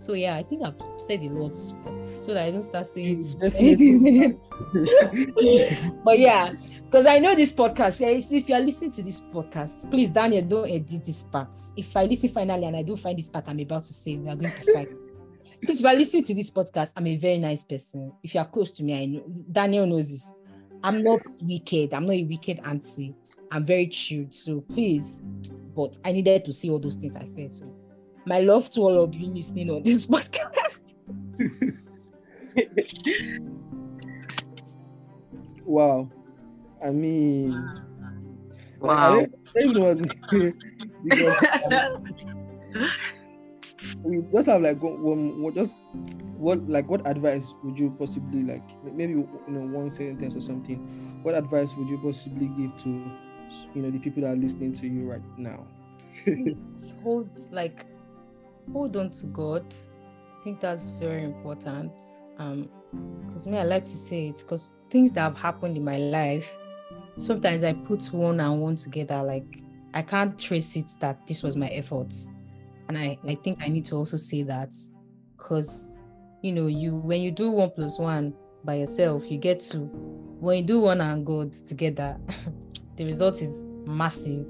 [0.00, 1.76] So yeah, I think I've said a lot, so
[2.28, 4.40] that I don't start saying anything.
[6.04, 6.54] but yeah,
[6.86, 8.00] because I know this podcast.
[8.00, 11.54] Yeah, if you are listening to this podcast, please, Daniel, don't edit this part.
[11.76, 14.30] If I listen finally and I don't find this part I'm about to say, we
[14.30, 14.88] are going to fight.
[15.62, 18.10] Please, if you are listening to this podcast, I'm a very nice person.
[18.22, 19.22] If you are close to me, I know
[19.52, 20.32] Daniel knows this.
[20.82, 21.92] I'm not wicked.
[21.92, 23.14] I'm not a wicked auntie.
[23.50, 24.32] I'm very chilled.
[24.32, 25.20] So please,
[25.76, 27.52] but I needed to see all those things I said.
[27.52, 27.70] So
[28.30, 30.78] my love to all of you listening on this podcast.
[35.64, 36.08] wow.
[36.84, 37.52] I mean,
[38.80, 39.26] Wow.
[39.56, 39.98] I don't know what
[41.04, 41.44] because
[44.02, 45.84] we just have like one, one, one- just
[46.38, 48.62] what like what advice would you possibly like
[48.94, 50.78] maybe you know one sentence or something
[51.22, 52.88] what advice would you possibly give to
[53.74, 55.66] you know the people that are listening to you right now
[56.24, 57.84] Please hold like
[58.72, 59.74] hold on to God.
[60.40, 61.92] I think that's very important.
[62.38, 62.68] Um,
[63.26, 66.50] because me, I like to say it because things that have happened in my life,
[67.18, 69.22] sometimes I put one and one together.
[69.22, 69.62] Like
[69.94, 72.14] I can't trace it that this was my effort,
[72.88, 74.74] and I I think I need to also say that
[75.36, 75.96] because
[76.42, 79.84] you know you when you do one plus one by yourself, you get two.
[80.40, 82.18] When you do one and God together,
[82.96, 84.46] the result is massive.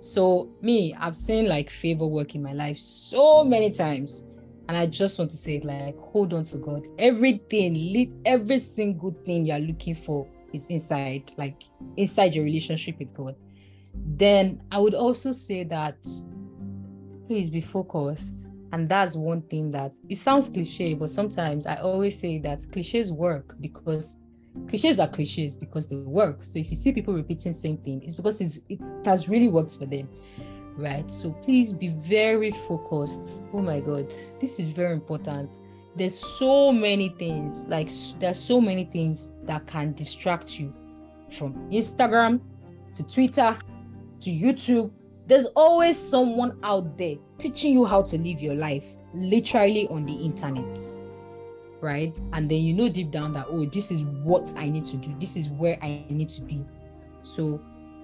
[0.00, 4.24] So me, I've seen like favor work in my life so many times.
[4.68, 6.86] And I just want to say like hold on to God.
[6.98, 11.62] Everything, every single thing you're looking for is inside, like
[11.96, 13.36] inside your relationship with God.
[13.94, 15.98] Then I would also say that
[17.26, 18.48] please be focused.
[18.72, 23.12] And that's one thing that it sounds cliche, but sometimes I always say that cliches
[23.12, 24.16] work because
[24.68, 26.42] cliches are cliches because they work.
[26.42, 29.76] So if you see people repeating same thing, it's because it's, it has really worked
[29.76, 30.08] for them,
[30.76, 31.10] right?
[31.10, 33.42] So please be very focused.
[33.52, 35.58] Oh my God, this is very important.
[35.96, 40.72] There's so many things, like there's so many things that can distract you
[41.36, 42.40] from Instagram
[42.94, 43.58] to Twitter
[44.20, 44.92] to YouTube.
[45.26, 48.84] There's always someone out there teaching you how to live your life,
[49.14, 50.78] literally on the internet
[51.82, 52.16] right?
[52.32, 55.14] And then you know deep down that, oh, this is what I need to do,
[55.18, 56.64] this is where I need to be.
[57.22, 57.60] So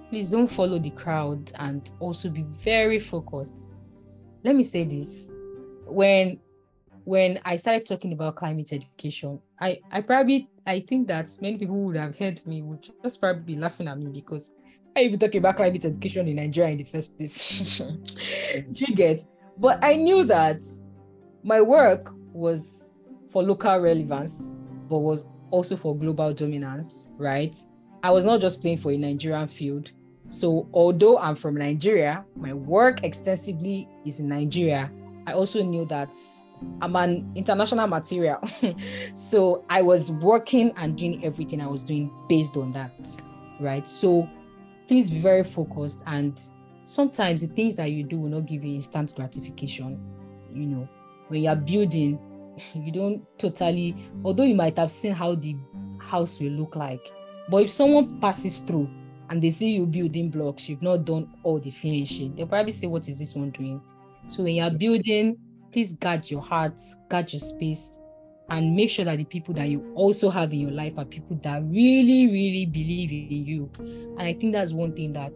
[0.09, 3.67] please don't follow the crowd and also be very focused.
[4.43, 5.29] Let me say this
[5.85, 6.39] when
[7.03, 11.75] when I started talking about climate education, I, I probably I think that many people
[11.77, 14.51] would have heard me would just probably be laughing at me because
[14.95, 17.77] I even talking about climate education in Nigeria in the first place.
[18.71, 19.23] Do you get?
[19.57, 20.61] But I knew that
[21.43, 22.93] my work was
[23.37, 24.55] for local relevance,
[24.89, 27.55] but was also for global dominance, right?
[28.01, 29.91] I was not just playing for a Nigerian field.
[30.27, 34.89] So, although I'm from Nigeria, my work extensively is in Nigeria.
[35.27, 36.15] I also knew that
[36.81, 38.39] I'm an international material.
[39.13, 43.21] so, I was working and doing everything I was doing based on that,
[43.59, 43.87] right?
[43.87, 44.27] So,
[44.87, 46.01] please be very focused.
[46.07, 46.41] And
[46.81, 50.01] sometimes the things that you do will not give you instant gratification.
[50.51, 50.89] You know,
[51.27, 52.19] when you're building,
[52.73, 55.55] you don't totally although you might have seen how the
[55.99, 57.01] house will look like
[57.49, 58.89] but if someone passes through
[59.29, 62.87] and they see you building blocks you've not done all the finishing they'll probably say
[62.87, 63.81] what is this one doing?
[64.29, 65.37] So when you're building
[65.71, 66.79] please guard your heart
[67.09, 67.99] guard your space
[68.49, 71.37] and make sure that the people that you also have in your life are people
[71.43, 73.69] that really really believe in you.
[73.79, 75.33] And i think that's one thing that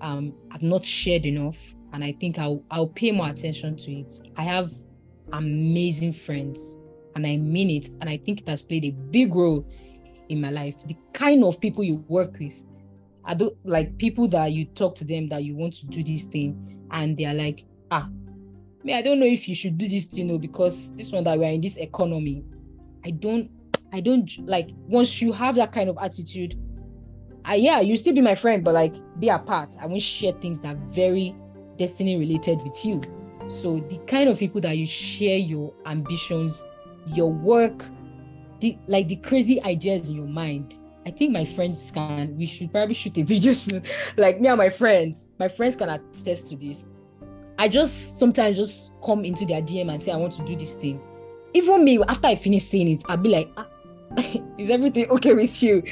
[0.00, 4.12] um i've not shared enough and i think i'll i'll pay more attention to it.
[4.36, 4.72] I have
[5.32, 6.76] amazing friends
[7.14, 7.90] and I mean it.
[8.00, 9.66] And I think it has played a big role
[10.28, 10.74] in my life.
[10.86, 12.62] The kind of people you work with,
[13.24, 16.24] I don't like people that you talk to them that you want to do this
[16.24, 18.08] thing, and they're like, ah,
[18.82, 21.38] me, I don't know if you should do this you know, because this one that
[21.38, 22.44] we're in this economy,
[23.04, 23.50] I don't,
[23.92, 26.58] I don't like once you have that kind of attitude,
[27.44, 29.76] I yeah, you still be my friend, but like be apart.
[29.80, 31.34] I won't share things that are very
[31.76, 33.00] destiny related with you.
[33.48, 36.62] So the kind of people that you share your ambitions,
[37.06, 37.84] your work,
[38.60, 42.36] the like the crazy ideas in your mind, I think my friends can.
[42.36, 43.82] We should probably shoot a video soon.
[44.16, 46.86] like me and my friends, my friends can attest to this.
[47.58, 50.74] I just sometimes just come into their DM and say I want to do this
[50.74, 51.00] thing.
[51.54, 53.68] Even me, after I finish saying it, I'll be like, ah,
[54.58, 55.82] is everything okay with you?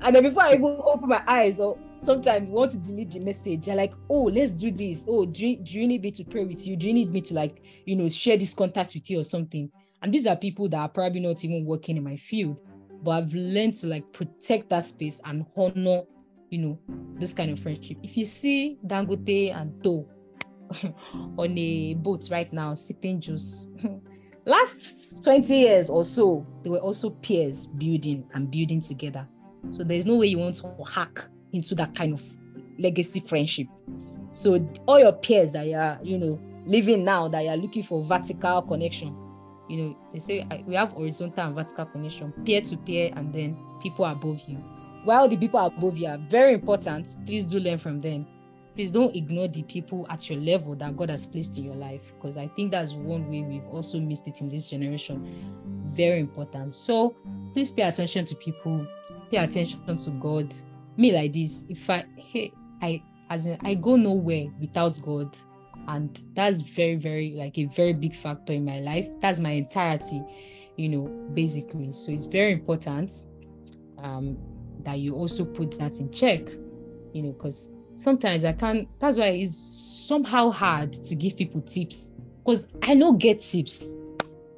[0.00, 3.20] And then before I even open my eyes, or sometimes you want to delete the
[3.20, 5.04] message, you're like, oh, let's do this.
[5.06, 6.76] Oh, do you, do you need me to pray with you?
[6.76, 9.70] Do you need me to like, you know, share this contact with you or something?
[10.00, 12.58] And these are people that are probably not even working in my field,
[13.02, 16.02] but I've learned to like protect that space and honor,
[16.50, 16.78] you know,
[17.18, 17.98] this kind of friendship.
[18.02, 20.08] If you see Dangote and Do
[21.36, 23.68] on a boat right now sipping juice,
[24.46, 29.26] last 20 years or so, they were also peers building and building together.
[29.70, 32.22] So there's no way you want to hack into that kind of
[32.78, 33.66] legacy friendship.
[34.30, 38.62] So all your peers that you're, you know, living now that you're looking for vertical
[38.62, 39.16] connection,
[39.68, 43.56] you know, they say we have horizontal and vertical connection, peer to peer, and then
[43.82, 44.56] people above you.
[45.04, 48.26] While the people above you are very important, please do learn from them.
[48.74, 52.12] Please don't ignore the people at your level that God has placed in your life,
[52.14, 55.90] because I think that's one way we've also missed it in this generation.
[55.92, 56.76] Very important.
[56.76, 57.16] So
[57.54, 58.86] please pay attention to people,
[59.30, 60.54] pay attention to God.
[60.98, 65.36] Me like this, if I hey, I as in I go nowhere without God.
[65.86, 69.08] And that's very very like a very big factor in my life.
[69.20, 70.22] That's my entirety
[70.78, 71.92] you know basically.
[71.92, 73.12] So it's very important
[73.98, 74.38] um
[74.84, 76.48] that you also put that in check
[77.12, 79.56] you know because sometimes i can't that's why it's
[80.06, 82.12] somehow hard to give people tips.
[82.44, 83.98] Because i don't get tips.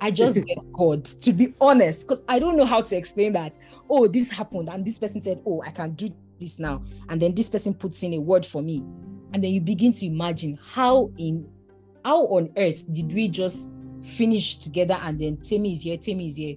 [0.00, 2.02] I just get god to be honest.
[2.02, 3.56] Because i don't know how to explain that.
[3.88, 7.34] Oh this happened and this person said oh i can do this now and then
[7.34, 8.82] this person puts in a word for me
[9.32, 11.48] and then you begin to imagine how in
[12.04, 13.70] how on earth did we just
[14.02, 16.56] finish together and then Temi is here, Temi is here.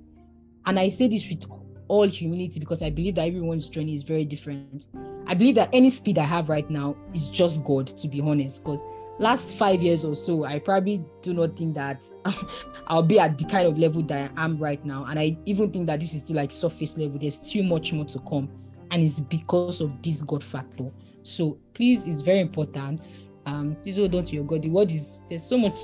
[0.66, 1.46] And I say this with
[1.88, 4.88] all humility because I believe that everyone's journey is very different.
[5.28, 8.64] I believe that any speed I have right now is just God, to be honest.
[8.64, 8.82] Because
[9.20, 12.02] last five years or so, I probably do not think that
[12.88, 15.06] I'll be at the kind of level that I am right now.
[15.06, 17.20] And I even think that this is still like surface level.
[17.20, 18.50] There's too much more to come.
[18.94, 20.88] And it's because of this God factor.
[21.24, 23.32] So please, it's very important.
[23.48, 24.62] Um, please hold on to your God.
[24.62, 25.80] The word is there's so much,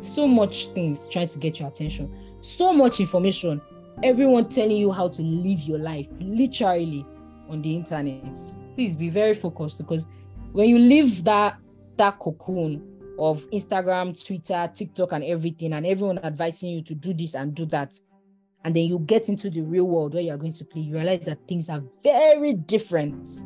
[0.00, 3.60] so much things trying to get your attention, so much information.
[4.02, 7.04] Everyone telling you how to live your life, literally
[7.50, 8.38] on the internet.
[8.74, 10.06] Please be very focused because
[10.52, 11.58] when you leave that
[11.98, 12.82] that cocoon
[13.18, 17.66] of Instagram, Twitter, TikTok, and everything, and everyone advising you to do this and do
[17.66, 17.94] that,
[18.64, 21.26] and then you get into the real world where you're going to play, you realize
[21.26, 23.40] that things are very different.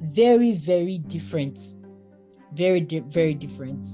[0.00, 1.74] Very very different.
[2.54, 3.86] Very di- very different.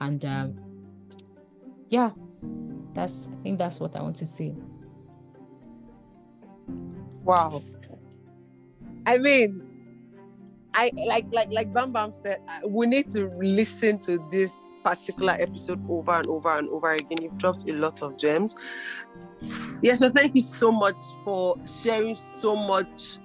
[0.00, 0.58] And um
[1.88, 2.10] yeah.
[2.94, 4.54] That's i think that's what i want to say.
[7.24, 7.62] Wow.
[9.06, 9.68] I mean
[10.74, 15.78] i like like like bam bam said we need to listen to this particular episode
[15.90, 17.18] over and over and over again.
[17.20, 18.56] You've dropped a lot of gems
[19.82, 23.18] yeah so thank you so much for sharing so much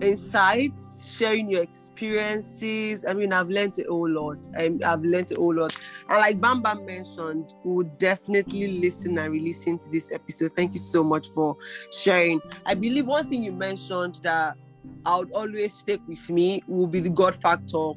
[0.00, 3.04] insights, sharing your experiences.
[3.04, 4.38] I mean, I've learned a whole lot.
[4.58, 5.76] Um, I, have learned a whole lot.
[6.08, 10.52] And like Bam Bam mentioned, we will definitely listen and re-listen to this episode.
[10.52, 11.56] Thank you so much for
[11.92, 12.40] sharing.
[12.66, 14.56] I believe one thing you mentioned that
[15.04, 17.92] I would always take with me will be the God factor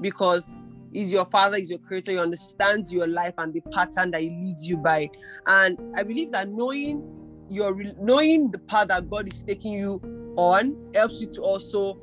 [0.00, 4.20] because he's your father, is your creator, he understands your life and the pattern that
[4.20, 5.08] he leads you by.
[5.46, 7.20] And I believe that knowing
[7.50, 10.00] your knowing the path that God is taking you
[10.36, 12.00] on helps you to also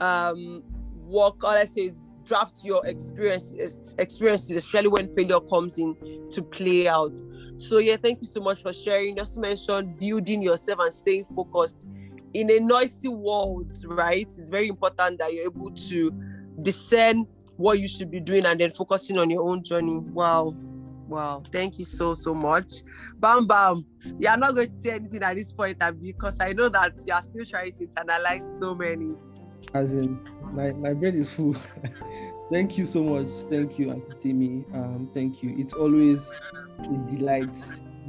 [0.00, 0.62] um,
[1.06, 1.92] work or let's say
[2.24, 5.96] draft your experiences experiences especially when failure comes in
[6.30, 7.16] to play out.
[7.56, 9.16] So yeah thank you so much for sharing.
[9.16, 11.86] Just to mention building yourself and staying focused
[12.34, 14.26] in a noisy world right?
[14.26, 16.12] It's very important that you're able to
[16.60, 17.26] discern
[17.58, 20.54] what you should be doing and then focusing on your own journey wow
[21.08, 22.82] Wow, thank you so so much.
[23.16, 23.86] Bam Bam,
[24.18, 27.14] you are not going to say anything at this point because I know that you
[27.14, 29.14] are still trying to internalize so many.
[29.72, 30.20] As in,
[30.52, 31.56] my, my brain is full.
[32.52, 33.28] thank you so much.
[33.48, 34.64] Thank you, Auntie Temi.
[34.74, 35.54] Um, thank you.
[35.58, 36.30] It's always
[36.78, 37.56] a delight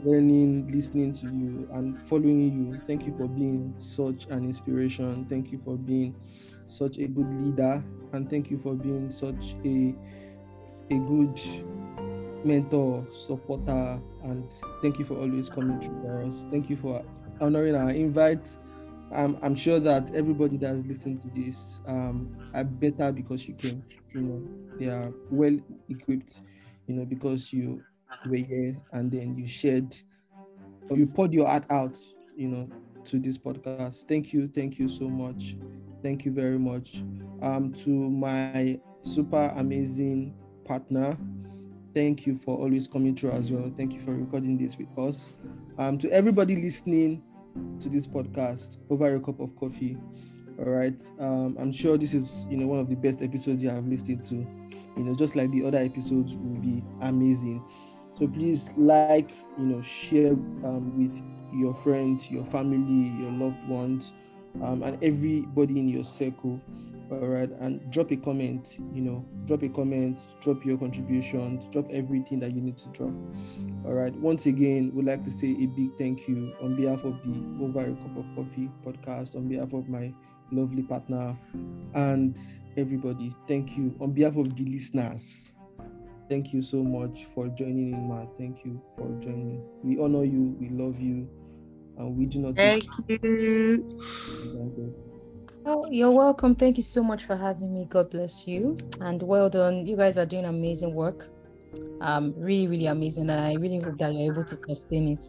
[0.04, 2.74] learning, listening to you, and following you.
[2.86, 5.26] Thank you for being such an inspiration.
[5.30, 6.16] Thank you for being
[6.70, 9.96] such a good leader, and thank you for being such a
[10.92, 11.40] a good
[12.44, 14.50] mentor, supporter, and
[14.82, 16.46] thank you for always coming through for us.
[16.50, 17.04] Thank you for
[17.42, 18.56] honoring our invite.
[19.12, 23.56] I'm, I'm sure that everybody that has listened to this um, are better because you
[23.56, 23.84] came.
[24.14, 24.50] You know,
[24.80, 25.58] they are well
[25.90, 26.42] equipped.
[26.88, 27.84] You know, because you
[28.28, 29.96] were here and then you shared
[30.90, 31.98] or you poured your heart out.
[32.36, 32.70] You know,
[33.06, 34.06] to this podcast.
[34.08, 35.56] Thank you, thank you so much.
[36.02, 37.04] Thank you very much.
[37.42, 40.34] Um, to my super amazing
[40.66, 41.18] partner,
[41.94, 43.72] thank you for always coming through as well.
[43.76, 45.34] Thank you for recording this with us.
[45.78, 47.24] Um, to everybody listening
[47.80, 49.98] to this podcast over a cup of coffee.
[50.60, 51.02] All right.
[51.20, 54.24] Um, I'm sure this is you know one of the best episodes you have listened
[54.26, 54.36] to.
[54.36, 57.64] You know, just like the other episodes will be amazing.
[58.18, 61.22] So please like, you know, share um, with
[61.54, 64.12] your friends, your family, your loved ones,
[64.64, 66.60] um, and everybody in your circle
[67.12, 71.86] all right and drop a comment you know drop a comment drop your contributions drop
[71.92, 73.12] everything that you need to drop
[73.86, 74.14] all right.
[74.18, 77.80] Once again we'd like to say a big thank you on behalf of the over
[77.80, 80.14] a cup of coffee podcast on behalf of my
[80.52, 81.38] lovely partner
[81.94, 82.38] and
[82.76, 83.34] everybody.
[83.48, 83.96] Thank you.
[84.00, 85.52] On behalf of the listeners
[86.28, 89.64] thank you so much for joining in man thank you for joining.
[89.84, 90.56] We honor you.
[90.60, 91.28] We love you
[92.00, 93.86] and we do not thank you
[95.66, 96.56] Oh, you're welcome.
[96.56, 97.86] Thank you so much for having me.
[97.88, 98.78] God bless you.
[99.02, 99.86] And well done.
[99.86, 101.30] You guys are doing amazing work.
[102.02, 103.30] Um, really, really amazing.
[103.30, 105.26] And I really hope that you're able to sustain it.